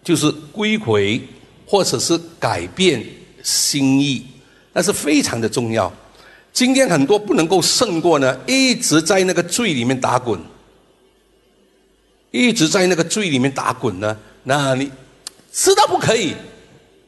[0.02, 1.20] 就是归回，
[1.66, 3.04] 或者是改变
[3.42, 4.26] 心意，
[4.72, 5.92] 那是非常的重要。
[6.54, 10.40] 今天很多不能够胜过呢，一直在那个罪里面打滚，
[12.30, 14.16] 一直在那个罪里面打滚呢。
[14.42, 14.90] 那你
[15.52, 16.34] 知道不可以，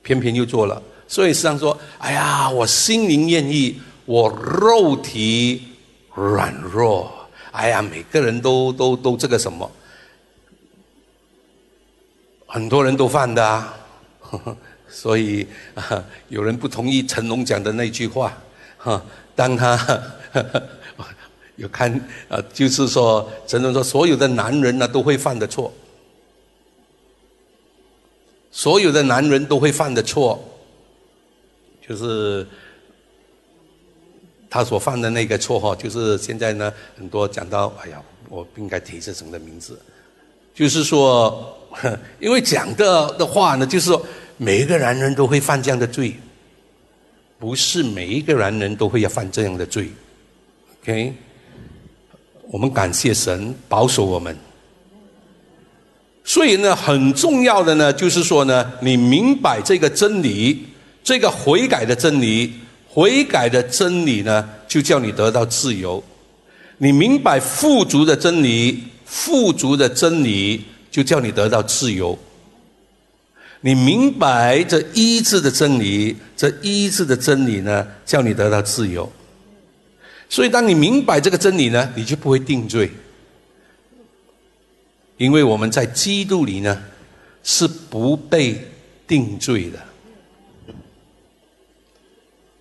[0.03, 0.81] 偏偏又做了。
[1.09, 5.63] 所以实际上说，哎呀，我心灵愿意，我肉体
[6.15, 7.11] 软弱。
[7.53, 9.71] 哎呀，每个人都都都这个什么。
[12.47, 13.75] 很多人都犯的啊，
[14.89, 15.47] 所以，
[16.29, 18.37] 有人不同意成龙讲的那句话，
[18.77, 19.03] 哈，
[19.35, 19.79] 当他
[21.57, 21.91] 有看
[22.29, 25.73] 啊，就是说成龙说，所有的男人呢都会犯的错，
[28.51, 30.39] 所有的男人都会犯的错，
[31.87, 32.47] 就是
[34.53, 39.81] 他所犯的那个错哈，就是现在呢，很多讲到，哎呀，我不应该提这种的名字，
[40.55, 41.59] 就是说。
[42.21, 46.15] 因为讲的的话呢，就是说每一个男人都会犯这样的罪，
[47.39, 49.89] 不是每一个男人都会要犯这样的罪。
[50.83, 51.15] OK，
[52.51, 54.37] 我们感谢神保守我们。
[56.25, 60.67] 所以呢，很重要的呢，就是说呢，你明白这个真理，
[61.03, 62.53] 这个悔改的真理，
[62.93, 66.03] 悔改的真理呢，就叫你得到自由。
[66.79, 70.67] 你明白富足的真理，富足的真理。
[70.93, 72.19] 就叫你得到自由。
[73.63, 79.11] 你明白这医治的真理，这医治的真理呢，叫你得到自由。
[80.29, 82.91] 所以，当你明白这个真理呢，你就不会定罪，
[85.17, 86.83] 因为我们在基督里呢，
[87.43, 88.61] 是不被
[89.07, 89.79] 定罪的。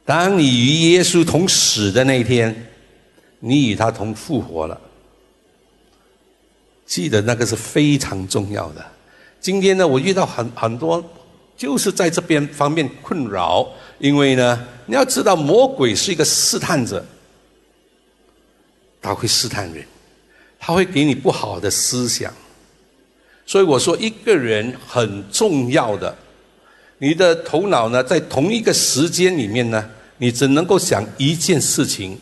[0.06, 2.72] 当你与耶稣同死的那一天，
[3.40, 4.80] 你与他同复活了。
[6.86, 8.86] 记得那个是非常重要的。
[9.40, 11.04] 今天呢，我遇到很很多，
[11.56, 13.66] 就是在这边方面困扰，
[14.00, 17.06] 因为呢，你要知道，魔鬼是一个试探者，
[19.02, 19.86] 他会试探人，
[20.60, 22.34] 他会给你不好的思想。
[23.46, 26.16] 所以我说，一个人很重要的，
[27.04, 29.90] 你的头脑呢，在同一个时间里面呢，
[30.20, 32.16] 你只能够想一件事情。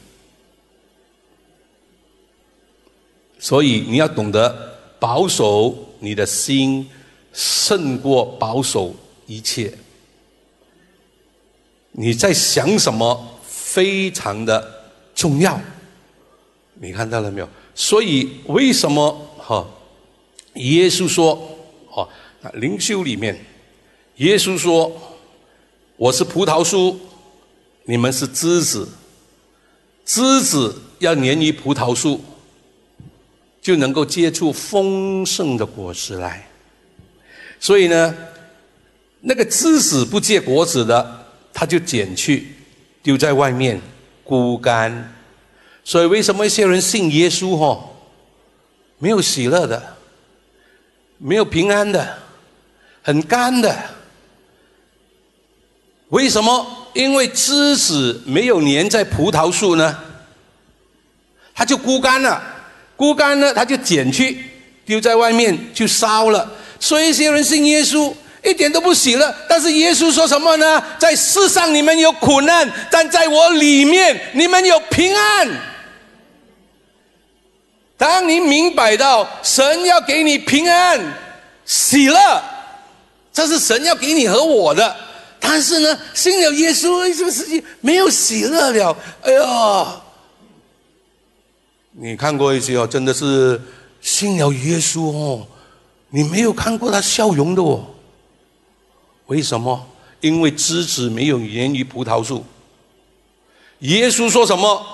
[3.38, 6.90] 所以你要懂得保守你的心，
[7.34, 8.96] 胜过保守
[9.28, 9.74] 一切。
[11.92, 15.60] 你在想什么非常的重要。
[16.76, 17.50] 你看到了没有？
[17.76, 19.68] 所以为什么哈？
[20.54, 21.36] 耶稣说
[21.92, 22.08] ：“哈，
[22.54, 23.38] 灵修里面，
[24.20, 24.92] 耶稣说，
[25.96, 27.00] 我是葡萄树，
[27.86, 28.86] 你们是枝子，
[30.04, 32.20] 枝子要粘于葡萄树，
[33.62, 36.46] 就能够结出丰盛的果实来。
[37.62, 38.14] 所以呢，
[39.22, 42.48] 那个枝子不结果子的，他就剪去，
[43.02, 43.80] 丢在外面，
[44.26, 45.16] 枯干。
[45.86, 47.90] 所以为什么一些人信耶稣哈，
[48.98, 49.96] 没有喜乐的？”
[51.22, 52.18] 没有平安的，
[53.02, 53.78] 很干的。
[56.10, 56.66] 为什么？
[56.94, 59.96] 因为枝子没有粘在葡萄树呢，
[61.54, 62.42] 它就枯干了。
[62.96, 64.44] 枯干了，它就剪去，
[64.86, 66.52] 丢在外面就烧了。
[66.80, 68.12] 所以一些人信耶稣，
[68.44, 69.34] 一点都不喜乐。
[69.48, 70.84] 但是耶稣说什么呢？
[70.98, 75.48] 在世上你们有苦难，但在我里面你们有平安。
[77.96, 81.00] 当你明白到神要给你平安、
[81.66, 82.42] 喜乐，
[83.32, 84.96] 这是神要给你和我的。
[85.52, 88.96] 但是呢，信了耶稣，这个世界没有喜乐了。
[89.24, 90.00] 哎呀，
[91.94, 93.60] 你看过一些哦，真的是
[94.00, 95.48] 信了耶稣哦，
[96.12, 97.84] 你没有看过他笑容的哦。
[99.26, 99.88] 为什么？
[100.22, 102.46] 因为枝子没有源于葡萄树。
[103.80, 104.86] 耶稣说什么？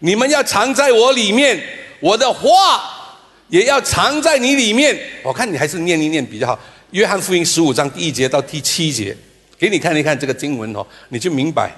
[0.00, 1.62] 你们要藏在我里面。
[2.00, 3.14] 我的话
[3.48, 5.00] 也要藏在你里面。
[5.22, 6.58] 我看你还是念一念比较好。
[6.90, 9.16] 约翰福音十五章第一节到第七节，
[9.58, 11.72] 给你看一看这个经文哦，你就明白。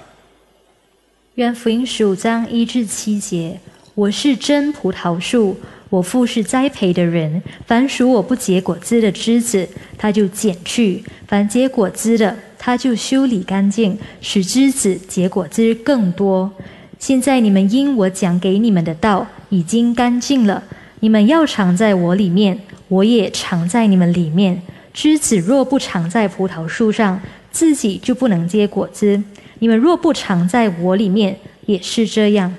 [1.35, 3.57] 约翰福音十五章一至七节：
[3.95, 5.57] 我是真葡萄树，
[5.89, 7.41] 我父是栽培的人。
[7.65, 9.65] 凡属我不结果子的枝子，
[9.97, 16.51] 他就剪去；凡结果子的，他就修理干净，使枝子结果子更多。
[16.99, 20.61] 现在你们因我讲给你们的道已经干净了，
[20.99, 22.59] 你们要藏在我里面，
[22.89, 24.61] 我也藏在你们里面。
[24.91, 27.21] 枝子若不藏在葡萄树上，
[27.59, 29.21] 自己就不能结果子。
[29.59, 32.55] 你们若不藏在我里面，也是这样。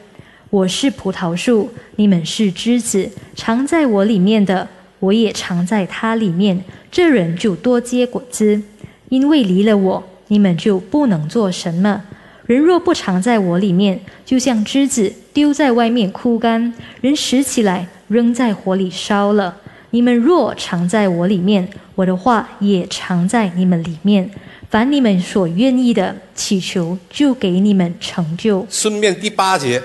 [0.50, 6.62] 我是葡萄树，你们是枝子，藏在我里面的，我也藏在他里面。
[6.92, 8.62] 这人就多结果子，
[9.08, 12.02] 因为离了我，你们就不能做什么。
[12.44, 19.56] 人若不藏在我里面，就像枝子丢在外面枯干；人拾起来扔在火里烧了。
[19.92, 24.30] 你们若藏在我里面，我的话也藏在你们里面。
[24.70, 28.64] 凡你们所愿意的，祈求就给你们成就。
[28.70, 29.82] 顺便第八节，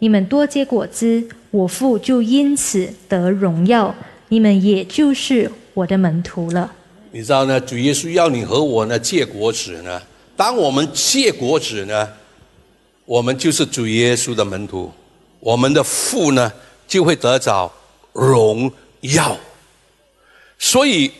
[0.00, 3.94] 你们多结果子，我父就因此得荣耀。
[4.28, 6.70] 你们也就是我的门徒了。
[7.10, 7.58] 你知道呢？
[7.58, 10.00] 主耶稣要你和我呢结果子呢？
[10.36, 12.06] 当我们借果子呢，
[13.06, 14.92] 我们就是主耶稣的门徒，
[15.40, 16.52] 我们的父呢
[16.86, 17.72] 就会得着
[18.12, 19.34] 荣耀。
[20.58, 21.10] 所以，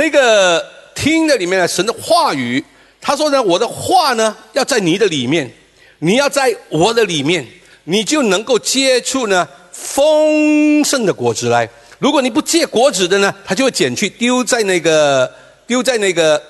[0.00, 2.64] 那个听的里面的神的话语，
[3.02, 5.50] 他说呢，我的话呢要在你的里面，
[5.98, 7.46] 你要在我的里面，
[7.84, 11.68] 你就能够接触呢丰盛的果子来。
[11.98, 15.30] 如果你不借果子的呢，他就会捡去丢在那个
[15.66, 16.42] 丢在那个。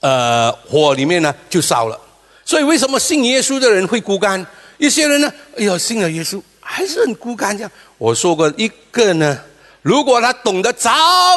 [0.00, 1.98] 呃，火里面呢就烧了，
[2.44, 4.46] 所以为什么信耶稣的人会孤单？
[4.76, 7.56] 一些人呢，哎呦，信了耶稣还是很孤单。
[7.56, 9.40] 这样我说过一个呢，
[9.84, 10.90] 如果他懂得早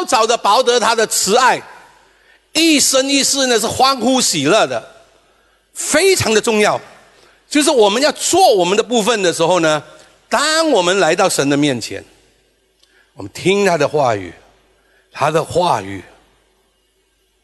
[0.07, 1.61] 早的博得他的慈爱，
[2.53, 4.81] 一生一世呢是欢呼喜乐的，
[5.73, 6.79] 非常的重要。
[7.49, 9.83] 就是我们要做我们的部分的时候呢，
[10.29, 12.01] 当我们来到神的面前，
[13.15, 14.33] 我们听他的话语，
[15.11, 16.01] 他的话语。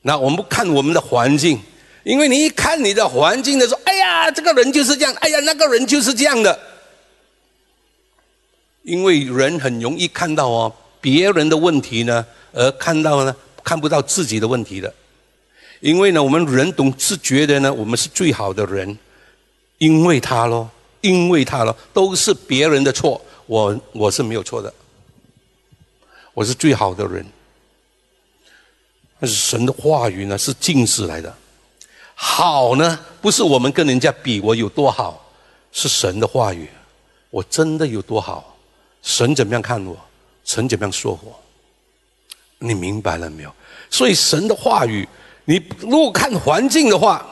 [0.03, 1.61] 那我们不看我们的环境，
[2.03, 6.57] 因为你一看你的环境的时候，哎呀，这个人就是这样，哎呀，那个人就是这样的。
[8.83, 10.73] 因为人很容易看到哦
[11.03, 14.91] 别人的问题呢，而看到呢看不到自己的问题的。
[15.81, 18.97] 因为呢，我们人总是觉得呢，我们是最好的人，
[19.79, 20.69] 因为他咯，
[21.01, 24.73] 因为他咯，都是别人的错，我我是没有错的，
[26.33, 27.25] 我是最好的人。
[29.19, 31.35] 但是神的话语呢，是近视来的。
[32.15, 35.29] 好呢，不是我们跟人家比我有多好，
[35.73, 36.69] 是神的话语，
[37.29, 38.55] 我真的有多好。
[39.01, 39.97] 神怎么样看我，
[40.43, 41.39] 神怎么样说我，
[42.59, 43.53] 你明白了没有？
[43.89, 45.07] 所以神的话语，
[45.45, 47.25] 你如果看环境的话，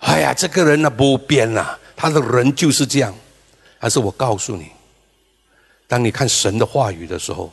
[0.00, 3.14] 哎呀，这个人呢不变了，他的人就是这样。
[3.78, 4.70] 还是我告诉你，
[5.88, 7.52] 当你看神的话语的时候，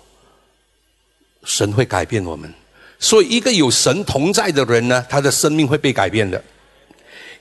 [1.43, 2.53] 神会改变我们。
[2.99, 6.43] 所以，一个有神同在的人呢，他的生命会被改变的。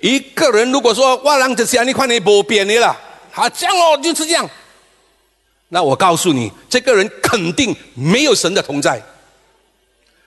[0.01, 2.97] 一个人如果说“哇，让这些你看你不变你了”，
[3.33, 4.49] 他这样哦，就是这样。
[5.69, 9.03] 那我告诉你，这个人肯定没有神的同在。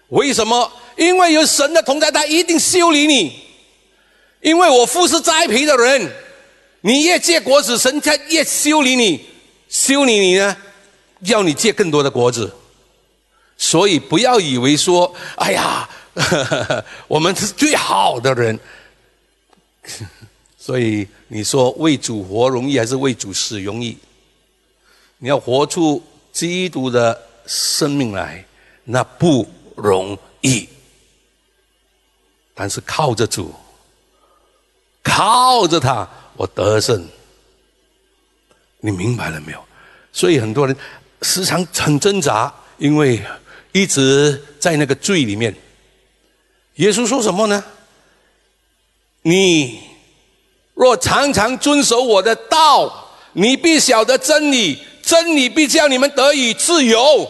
[0.09, 0.71] 为什么？
[0.97, 3.39] 因为有神的同在，他一定修理你。
[4.41, 6.11] 因为我父是栽培的人，
[6.81, 9.25] 你越借果子，神才越修理你。
[9.69, 10.55] 修理你呢，
[11.21, 12.53] 要你借更多的果子。
[13.57, 15.89] 所以不要以为说，哎呀，
[17.07, 18.59] 我们是最好的人。
[20.57, 23.97] 所以你说为主活容易还是为主死容易？
[25.23, 26.01] 你要活出
[26.31, 28.43] 基督的生命来，
[28.83, 30.67] 那不容易。
[32.55, 33.53] 但是靠着主，
[35.03, 37.07] 靠着他，我得胜。
[38.79, 39.63] 你明白了没有？
[40.11, 40.75] 所以很多人
[41.21, 43.21] 时常很挣扎，因为。
[43.73, 45.55] 一直在那个罪里面，
[46.75, 47.63] 耶稣说什么呢？
[49.21, 49.79] 你
[50.73, 54.77] 若常常遵守我的道，你必晓得真理，
[55.11, 57.29] 真理必叫你们得以自由。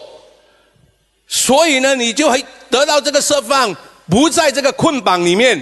[1.26, 3.74] 所以呢，你就会得到这个释放，
[4.08, 5.60] 不在这个捆绑里面，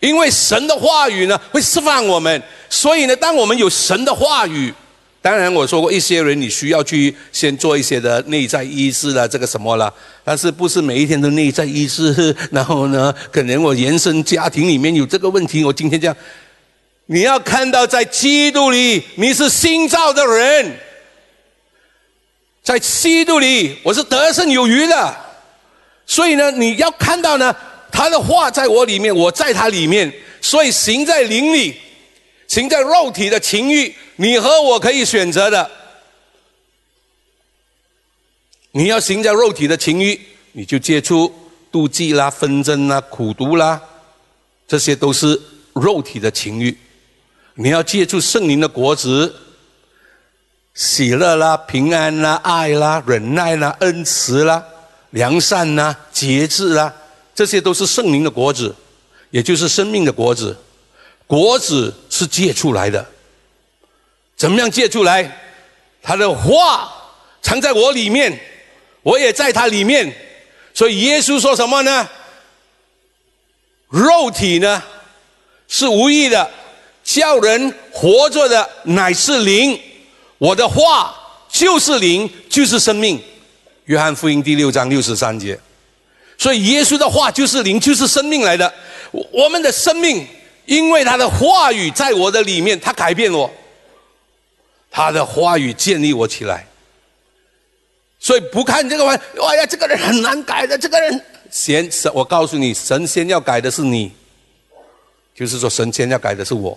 [0.00, 2.42] 因为神的话语呢会释放我们。
[2.68, 4.74] 所以呢，当我们有神的话语。
[5.20, 9.92] 当然，我说过，一些人你需要去先做一些的内在医治了，这个什么了？
[10.24, 12.34] 但是不是每一天都内在医治？
[12.52, 16.16] 然后呢，可能我原生家庭里面有这个问题，我今天这样，
[17.06, 20.78] 你要看到在基督里你是新造的人，
[22.68, 25.16] 在基督里我是得胜有余的，
[26.04, 27.56] 所以呢，你要看到呢，
[27.90, 30.12] 他的话在我里面，我在他里面，
[30.42, 31.74] 所以行在灵里，
[32.46, 33.94] 行在肉体的情欲。
[34.16, 35.70] 你和我可以选择的，
[38.72, 40.20] 你要行在肉体的情欲，
[40.52, 41.34] 你就接触
[41.72, 43.80] 妒忌啦、纷争啦、苦毒啦，
[44.66, 45.40] 这些都是
[45.72, 46.76] 肉体的情欲。
[47.54, 49.34] 你要接触圣灵的果子，
[50.78, 54.64] 喜乐啦、平安啦、爱啦、忍耐啦、恩慈啦、
[55.10, 56.94] 良善啦、节制啦，
[57.34, 58.72] 这些都是圣灵的果子，
[59.30, 60.56] 也就是生命的果子。
[61.26, 63.04] 果子是借出来的。
[64.36, 65.28] 怎么样借出来？
[66.00, 66.88] 他的话
[67.42, 68.38] 藏在我里面，
[69.02, 70.14] 我也在他里面。
[70.72, 72.08] 所以耶稣说什么呢？
[73.88, 74.80] 肉体呢
[75.66, 76.48] 是无意的，
[77.02, 79.76] 叫人活着的乃是灵。
[80.38, 81.14] 我的话
[81.48, 83.22] 就是灵，就是生命。
[83.84, 85.58] 约翰福音第六章六十三节。
[86.36, 88.72] 所以耶稣的话就是灵，就是生命来的。
[89.32, 90.26] 我们的生命
[90.66, 93.50] 因为他的话语在我的里面，他改变我。
[94.90, 96.66] 他的话语建立我起来，
[98.18, 100.78] 所以不看这个玩，哎呀，这个人很难改的。
[100.78, 104.12] 这个人先，我告诉你，神仙要改的是你，
[105.34, 106.76] 就是说，神仙要改的是我，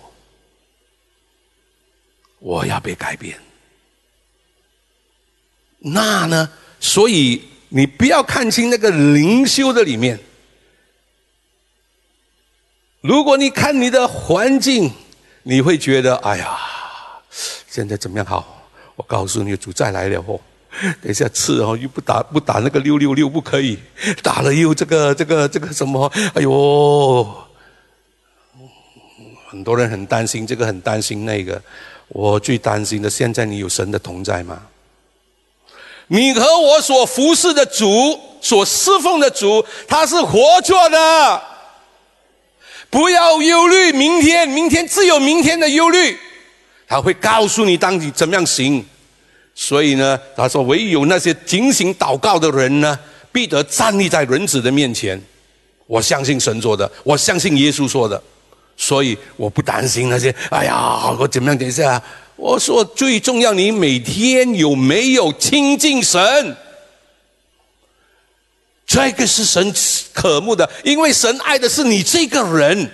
[2.38, 3.38] 我要被改变。
[5.84, 6.48] 那呢？
[6.80, 10.18] 所以你不要看清那个灵修的里面。
[13.00, 14.92] 如果你看你的环境，
[15.42, 16.58] 你会觉得，哎呀。
[17.68, 18.68] 现在怎么样好？
[18.96, 20.38] 我告诉你，主再来了哦。
[21.00, 23.78] 等一下吃哦，又不打不打那个六六六不可以，
[24.22, 26.06] 打了又这个这个这个什么？
[26.34, 27.34] 哎呦，
[29.48, 31.60] 很多人很担心这个，很担心那个。
[32.08, 34.62] 我最担心的，现在你有神的同在吗？
[36.12, 41.42] 你和我所服侍的主，所侍奉的主，他是活着的。
[42.90, 46.18] 不要忧虑明天，明天自有明天的忧虑。
[46.86, 48.84] 他会告诉你当你怎么样行，
[49.54, 52.98] 所以呢，他说唯有那些警醒祷告的人呢，
[53.32, 55.18] 必得站立在人子的面前。
[55.86, 58.22] 我相信神做的，我相信耶稣说的，
[58.76, 60.34] 所以我不担心那些。
[60.50, 61.56] 哎呀，我怎么样？
[61.56, 62.02] 等一下，
[62.42, 66.56] 我说最重要，你每天有没有亲近神？
[68.84, 69.72] 这个是神
[70.12, 72.90] 渴慕的，因为神爱的是你这个人，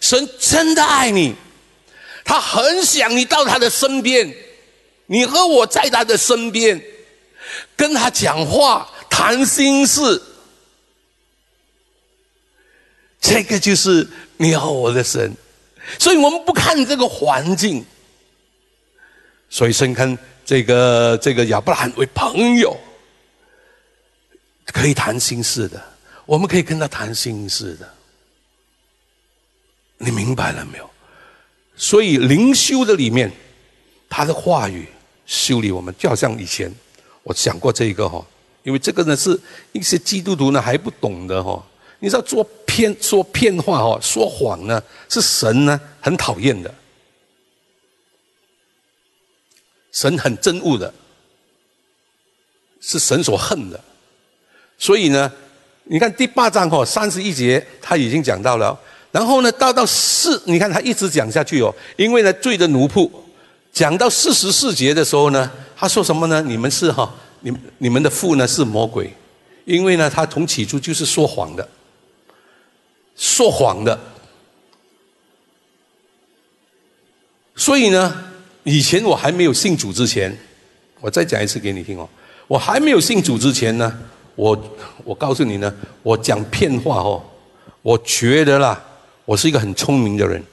[0.00, 1.34] 神真的爱你。
[2.24, 4.34] 他很想你到他的身边，
[5.04, 6.82] 你和我在他的身边，
[7.76, 10.22] 跟他讲话谈心事，
[13.20, 15.34] 这个就是你和我的神。
[15.98, 17.84] 所以我们不看这个环境，
[19.48, 22.76] 所以神看这个这个亚伯拉罕为朋友，
[24.66, 25.82] 可以谈心事的，
[26.24, 27.88] 我们可以跟他谈心事的，
[29.98, 30.90] 你明白了没有？
[31.76, 33.30] 所以灵修的里面，
[34.08, 34.86] 他的话语
[35.26, 36.72] 修理我们，就好像以前
[37.22, 38.24] 我讲过这个哈，
[38.62, 39.38] 因为这个呢是
[39.72, 41.64] 一些基督徒呢还不懂的哈。
[41.98, 46.72] 你知道做骗说骗话哈，说谎呢是神呢很讨厌的，
[49.96, 50.92] 神很憎恶的，
[52.82, 53.80] 是神所恨的。
[54.76, 55.32] 所以呢，
[55.84, 58.78] 你看第八章哈三十一节他已经讲到了，
[59.10, 63.10] 然后呢到到四，你看他一直讲下去哦，因为呢罪的奴仆，
[63.72, 66.42] 讲到四十四节的时候呢，他说什么呢？
[66.42, 69.10] 你们是哈，你你们的父呢是魔鬼，
[69.64, 71.66] 因为呢他从起初就是说谎的。
[73.16, 73.98] 说谎的，
[77.54, 78.30] 所以呢，
[78.66, 80.36] 以前我还没有信主之前，
[81.00, 82.08] 我再讲一次给你听哦。
[82.48, 83.96] 我还没有信主之前呢，
[84.34, 84.60] 我
[85.04, 87.24] 我告诉你呢，我讲骗话哦，
[87.80, 88.84] 我觉得啦，
[89.24, 90.44] 我是一个很聪明的人，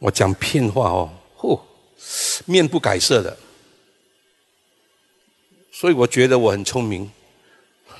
[0.00, 1.60] 我讲骗话哦，嚯，
[2.44, 3.36] 面不改色的，
[5.70, 7.08] 所以我觉得我很聪明。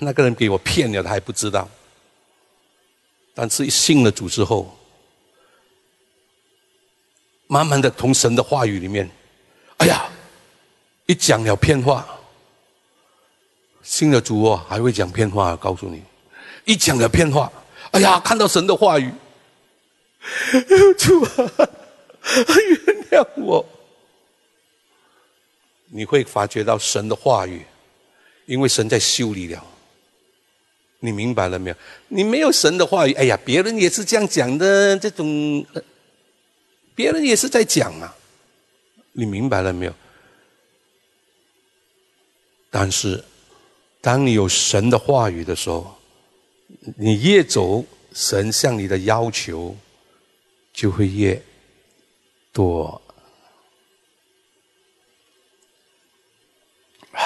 [0.01, 1.68] 那个人给我骗了，他还不知道。
[3.34, 4.76] 但是，一信了主之后，
[7.47, 9.09] 慢慢的从神的话语里面，
[9.79, 10.09] 哎呀，
[11.07, 12.07] 一讲了骗话，
[13.83, 15.57] 信的主哦，还会讲骗话。
[15.57, 16.03] 告诉你，
[16.64, 17.51] 一讲了骗话，
[17.93, 19.11] 哎呀，看到神的话语，
[20.99, 21.31] 主啊，
[22.87, 23.64] 原谅我。
[25.91, 27.64] 你会发觉到神的话语，
[28.47, 29.64] 因为神在修理了。
[31.01, 31.76] 你明白了没有？
[32.09, 35.64] 你没有神的话语，哎呀，别人也是这样讲的，这种，
[36.97, 38.12] 别人也是在讲啊。
[39.18, 39.92] 你明白了没有？
[42.70, 43.24] 但是，
[44.00, 45.98] 当你有神的话语的时候，
[46.96, 49.76] 你越走，神向你的要求
[50.72, 51.42] 就会越
[52.52, 53.02] 多。
[57.10, 57.20] 啊，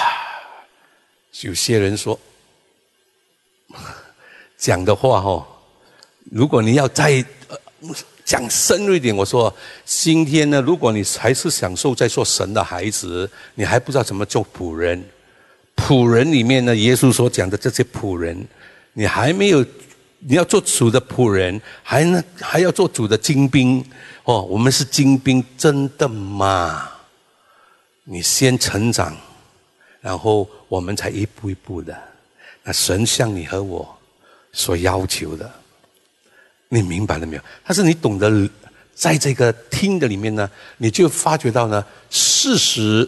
[1.41, 2.19] 有些人说。
[4.57, 5.45] 讲的话哦，
[6.31, 7.23] 如果你要再
[8.25, 9.53] 讲深入一点，我说
[9.85, 15.03] 今天呢，如果你还是享受在做神的孩子，你还不知道怎么做仆人。
[15.75, 18.47] 仆人里面呢，耶稣所讲的这些仆人，
[18.93, 19.65] 你还没有，
[20.19, 23.83] 你要做主的仆人，还呢还要做主的精兵
[24.23, 24.41] 哦。
[24.43, 26.89] 我们是精兵，真的吗？
[28.03, 29.17] 你先成长，
[29.99, 31.97] 然后我们才一步一步的。
[32.63, 33.97] 那神像你和我
[34.51, 35.51] 所要求的，
[36.73, 37.41] 你明白了没有？
[37.65, 38.49] 但是你懂得
[38.95, 43.07] 在这个听的里面呢，你就发觉到呢，事实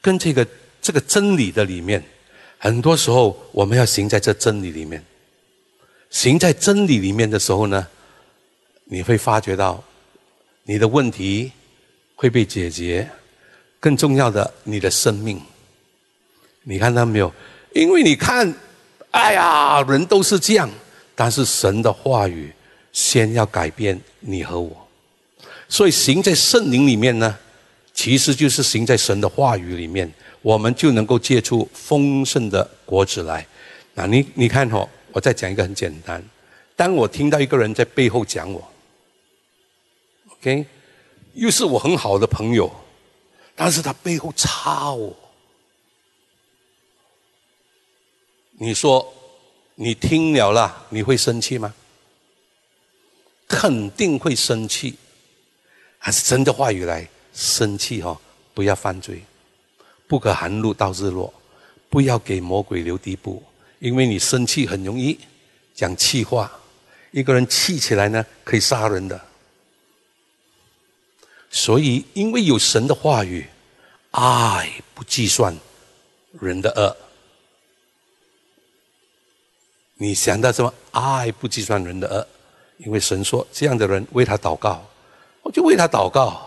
[0.00, 0.46] 跟这个
[0.80, 2.02] 这个真理的里面，
[2.58, 5.04] 很多时候我们要行在这真理里面，
[6.10, 7.86] 行在真理里面的时候呢，
[8.84, 9.82] 你会发觉到
[10.64, 11.50] 你的问题
[12.14, 13.10] 会被解决，
[13.78, 15.40] 更重要的，你的生命，
[16.62, 17.32] 你看到没有？
[17.74, 18.54] 因为你看。
[19.12, 20.70] 哎呀，人都是这样，
[21.16, 22.52] 但是神的话语
[22.92, 24.88] 先要改变你和我，
[25.68, 27.38] 所以行在圣灵里面呢，
[27.94, 30.12] 其实就是行在神的话语里面，
[30.42, 33.46] 我们就能够结出丰盛的果子来。
[33.94, 36.22] 那你你看哦，我再讲一个很简单，
[36.74, 38.72] 当我听到一个人在背后讲我
[40.32, 40.66] ，OK，
[41.34, 42.70] 又是我很好的朋友，
[43.54, 45.16] 但是他背后插我。
[48.62, 49.14] 你说，
[49.76, 51.74] 你听了啦，你会生气吗？
[53.50, 54.96] 肯定会生气，
[55.98, 58.16] 还是真的话语来生气哈？
[58.54, 59.20] 不要犯罪，
[60.06, 61.34] 不可含怒到日落，
[61.88, 63.42] 不要给魔鬼留地步，
[63.80, 65.18] 因为你生气很容易
[65.74, 66.60] 讲气话，
[67.10, 69.20] 一个人气起来呢，可以杀人的。
[71.50, 73.48] 所以，因为有神的话语，
[74.12, 75.56] 爱不计算
[76.40, 76.96] 人的恶。
[79.96, 80.72] 你想到什么？
[80.92, 82.28] 爱不计算人的恶，
[82.84, 84.82] 因为神说这样的人为他祷告，
[85.42, 86.46] 我就为他祷告。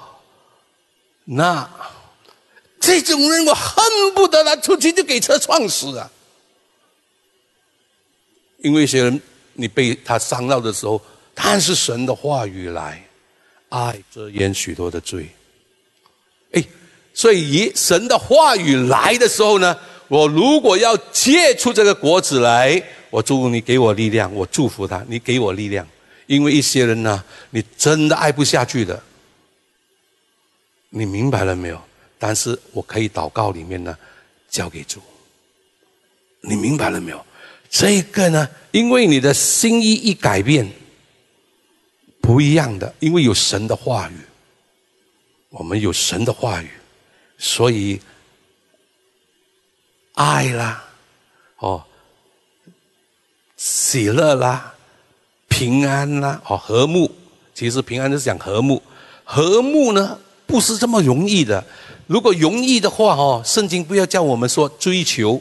[1.26, 1.70] 那
[2.80, 3.84] 这种人我恨
[4.16, 6.12] 不得他出去就给车撞死啊！
[8.58, 9.22] 因为一些人
[9.54, 11.02] 你被他伤到的时候，
[11.34, 13.04] 但是神的话语来，
[13.70, 15.30] 爱遮掩许多的罪。
[16.54, 16.64] 哎，
[17.14, 19.78] 所以以神的话语来的时候呢，
[20.08, 22.84] 我如果要借出这个果子来。
[23.14, 24.34] 我祝你，给我力量。
[24.34, 25.88] 我祝福他，你给我力量。
[26.28, 29.02] 因为一些人呢，你真的爱不下去的，
[30.90, 31.82] 你明白了没有？
[32.18, 33.98] 但是我可以祷告里面呢，
[34.50, 35.02] 交给主。
[36.42, 37.26] 你明白了没有？
[37.70, 40.72] 这个呢，因为你的心意一改变，
[42.22, 44.18] 不一样的，因为有神的话语，
[45.50, 46.70] 我们有神的话语，
[47.38, 48.00] 所以
[50.14, 50.84] 爱啦，
[51.58, 51.86] 哦。
[53.56, 54.73] 喜乐啦、
[55.54, 57.10] 平安啦、哦和睦。
[57.54, 58.82] 其实平安就是讲和睦，
[59.24, 61.64] 和睦呢不是这么容易的。
[62.08, 65.40] 如果容易的话，哦，圣经不要叫我们说追求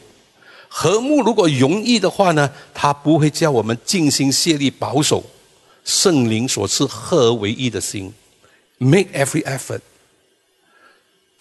[0.69, 1.23] 和睦。
[1.23, 5.23] 如果容易的话呢，他不会叫我们尽心竭力保守
[5.83, 8.13] 圣灵所赐合而为一的心
[8.77, 9.81] ，make every effort。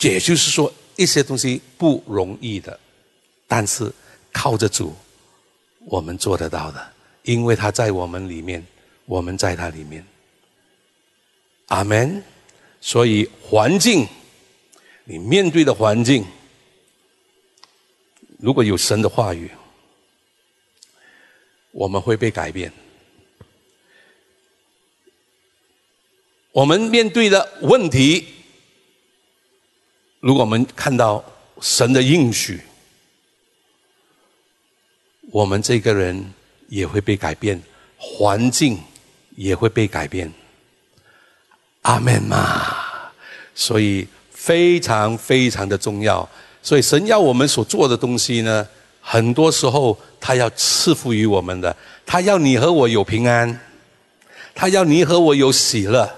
[0.00, 2.80] 也就是说，一些东西不容易的，
[3.46, 3.92] 但是
[4.32, 4.94] 靠着主，
[5.84, 6.91] 我们做得到的，
[7.22, 8.66] 因为他在我们里面，
[9.06, 10.04] 我们在他里面。
[11.68, 12.22] 阿门。
[12.84, 14.08] 所以环境，
[15.04, 16.24] 你面对的环境，
[18.38, 19.48] 如果有神的话语，
[21.70, 22.72] 我们会被改变。
[26.50, 28.26] 我们面对的问题，
[30.18, 31.24] 如果我们看到
[31.60, 32.60] 神的应许，
[35.30, 36.34] 我们这个人
[36.72, 37.60] 也会被改变，
[37.98, 38.78] 环境
[39.36, 40.32] 也会被改变。
[41.82, 43.12] 阿门嘛，
[43.54, 46.26] 所以非常非常的重要。
[46.62, 48.66] 所以神要我们所做的东西呢，
[49.02, 53.60] 很多时候他要赐福于我们的，他要你和我有平安，
[54.54, 56.10] 他要你和我有喜乐，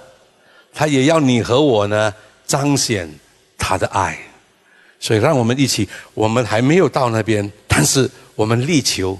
[0.72, 2.14] 他也要你和我呢
[2.46, 3.12] 彰显
[3.58, 4.16] 他的爱。
[5.00, 9.18] 所以让我们一起，我们还没有到那边，但是我们力求，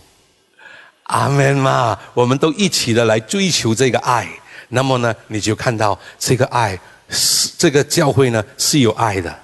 [1.05, 4.28] 阿门嘛，我们都一起的来追求这个爱。
[4.68, 6.78] 那么呢，你就看到这个爱
[7.09, 9.38] 是这个教会呢是有爱的，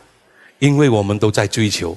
[0.59, 1.97] 因为我们都在追求。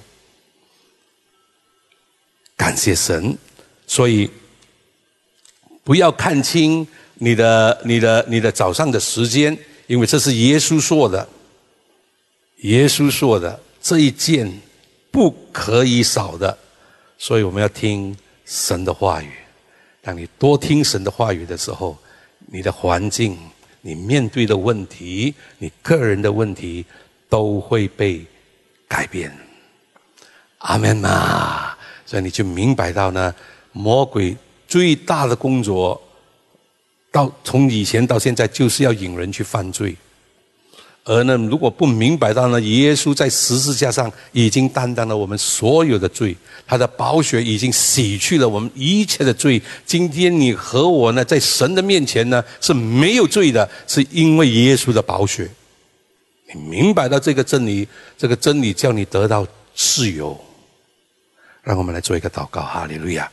[2.55, 3.37] 感谢神，
[3.87, 4.29] 所以
[5.83, 6.85] 不要看清
[7.15, 9.57] 你的、你的、你的早上的时间，
[9.87, 11.27] 因为这是耶稣说的。
[12.57, 14.61] 耶稣说的这一件
[15.11, 16.57] 不可以少的，
[17.17, 19.29] 所以我们要听神的话语。
[20.03, 21.97] 当你多听神的话语的时候。
[22.47, 23.39] 你的环境、
[23.81, 26.85] 你面对的问题、你个人的问题，
[27.29, 28.23] 都会被
[28.85, 29.35] 改变。
[30.59, 31.73] 阿门嘛！
[32.05, 33.33] 所以你就明白到呢，
[33.71, 34.35] 魔鬼
[34.67, 35.99] 最大的工作，
[37.09, 39.95] 到从以前到现在，就是要引人去犯罪。
[41.05, 46.33] 而呢，如果不明白到呢，耶稣在十字架上已经担当了我们所有的罪，
[46.65, 49.61] 他的宝血已经洗去了我们一切的罪。
[49.85, 55.49] 今天你和我呢，在神的面前呢是没有罪的，是因为耶稣的宝血。
[56.53, 57.85] 你明白到这个真理，
[58.17, 59.45] 这个真理叫你得到
[59.75, 60.39] 自由。
[61.63, 63.29] 让我们来做一个祷告，哈利路亚！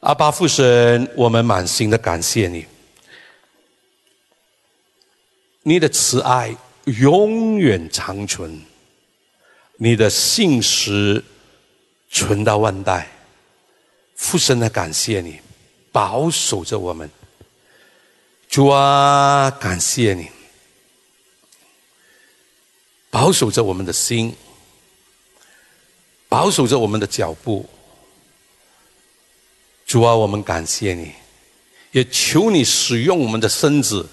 [0.00, 2.64] 阿巴父神，我们满心的感谢你，
[5.64, 6.56] 你的慈爱。
[6.88, 8.60] 永远长存，
[9.76, 11.22] 你的信实
[12.10, 13.08] 存到万代。
[14.16, 15.38] 父神的感谢你，
[15.92, 17.08] 保守着我们。
[18.48, 20.28] 主啊，感谢你，
[23.10, 24.34] 保守着我们的心，
[26.28, 27.68] 保守着我们的脚步。
[29.86, 31.12] 主啊，我们感谢你，
[31.92, 34.08] 也求你使用我们的身子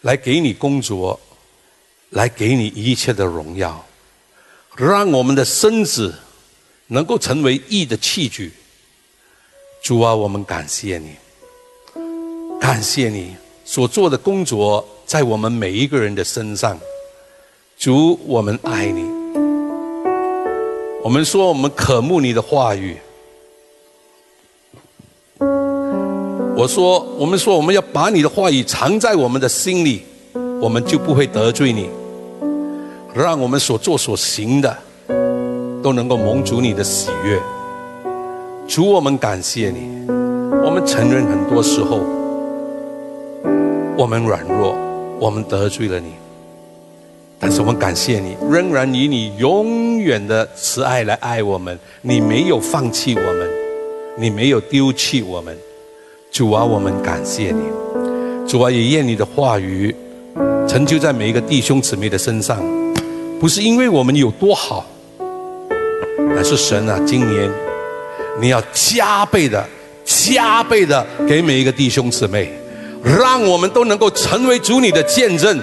[0.00, 1.20] 来给你工作。
[2.10, 3.84] 来给你一切的荣耀，
[4.76, 6.14] 让我们的身子
[6.86, 8.52] 能够成为义的器具。
[9.82, 11.10] 主啊，我们感谢你，
[12.58, 16.78] 感谢你所做的工作在我们每一个人的身上。
[17.76, 19.02] 主，我们爱你。
[21.04, 22.96] 我们说，我们渴慕你的话语。
[26.56, 30.04] 我说，我们说，我们要把你的话语藏在我们的心里。
[30.60, 31.88] 我们就不会得罪你，
[33.22, 34.76] 让我们所做所行的
[35.82, 37.40] 都能够蒙主你的喜悦。
[38.68, 40.06] 主，我们感谢你。
[40.64, 42.00] 我们承认很多时候
[43.96, 44.76] 我们软弱，
[45.18, 46.12] 我们得罪了你，
[47.40, 51.76] 但是我们感谢你，仍然以你永远的慈爱来爱我们。
[52.02, 53.50] 你没有放弃我们，
[54.16, 55.56] 你没有丢弃我们。
[56.30, 57.62] 主啊，我们感谢你。
[58.46, 59.92] 主啊，也愿你的话语。
[60.68, 62.62] 成就在每一个弟兄姊妹的身上，
[63.40, 64.84] 不是因为我们有多好，
[66.34, 66.98] 乃是神啊！
[67.06, 67.48] 今年
[68.40, 69.64] 你要加倍的、
[70.04, 72.52] 加倍的给每一个弟兄姊妹，
[73.04, 75.56] 让我们都能够成为主你的见证，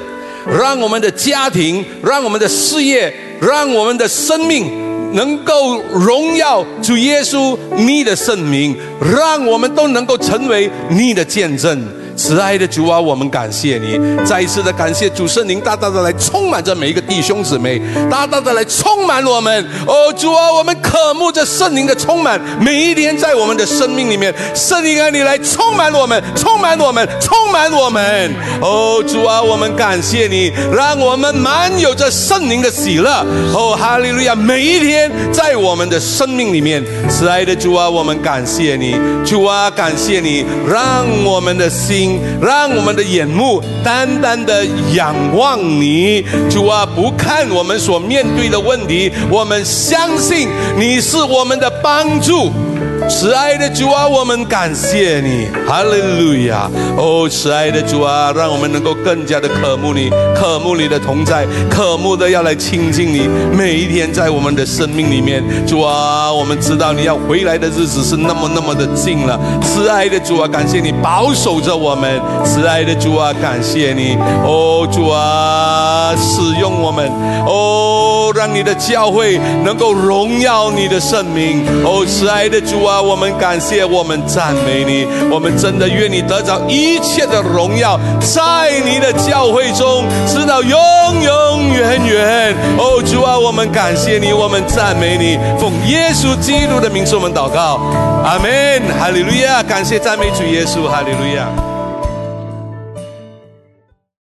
[0.47, 4.71] 让我们的家庭、让我们的事业、让我们的生命
[5.13, 11.86] 能够荣耀主耶稣你的圣名，让我们都能够成为你的见证。
[12.16, 19.63] 慈爱的主啊，我们感谢你，再一次的感谢主圣灵大大的来充满着每一个弟兄姊妹，大大的来充满我们。
[19.86, 28.34] 哦，主啊，我们渴慕着圣灵的充满，每一天在我们的生命里面，圣灵啊，你来充满我们，充满我们，充满我们。
[28.61, 33.26] 哦，主啊，我们感谢你，让我们满有着圣灵的喜乐。
[33.53, 34.36] 哦，哈利路亚！
[34.36, 38.95] 每一天在我们的生命里面，慈爱的主啊，我们感谢你，
[39.26, 42.05] 主啊，感谢你，让我们的心
[42.41, 50.47] 让我们的眼目单单的仰望你，主啊，不看我们所面对的问题，我们相信
[50.78, 52.51] 你是我们的帮助。
[53.10, 56.70] 慈爱的主啊，我们感谢你，哈利路亚！
[56.98, 63.30] 哦，慈爱的主啊，让我们能够更加的渴慕你，渴慕你的同在，渴慕的要来亲近你。
[63.56, 69.39] 每一天在我们的生命里面，主啊，我们知道你要回来的日子是那么那么的近了。
[69.62, 72.20] 慈爱的主啊，感谢你保守着我们。
[72.43, 77.08] 慈爱的主啊，感谢你，哦，主啊，使用我们，
[77.46, 81.64] 哦，让你的教会能够荣耀你的圣名。
[81.84, 83.02] 哦，慈爱的主啊。
[83.02, 90.80] 我们感谢，我们赞美你，我们真的愿你得着一切的荣耀，在你的教会中，直到永
[91.22, 92.56] 永远远。
[92.78, 97.80] 哦，主啊，我们感谢你，我们赞美你，奉耶稣基督的名，我们祷告，
[98.24, 101.74] 阿门，哈利路亚，感谢赞美主耶稣，哈利路亚。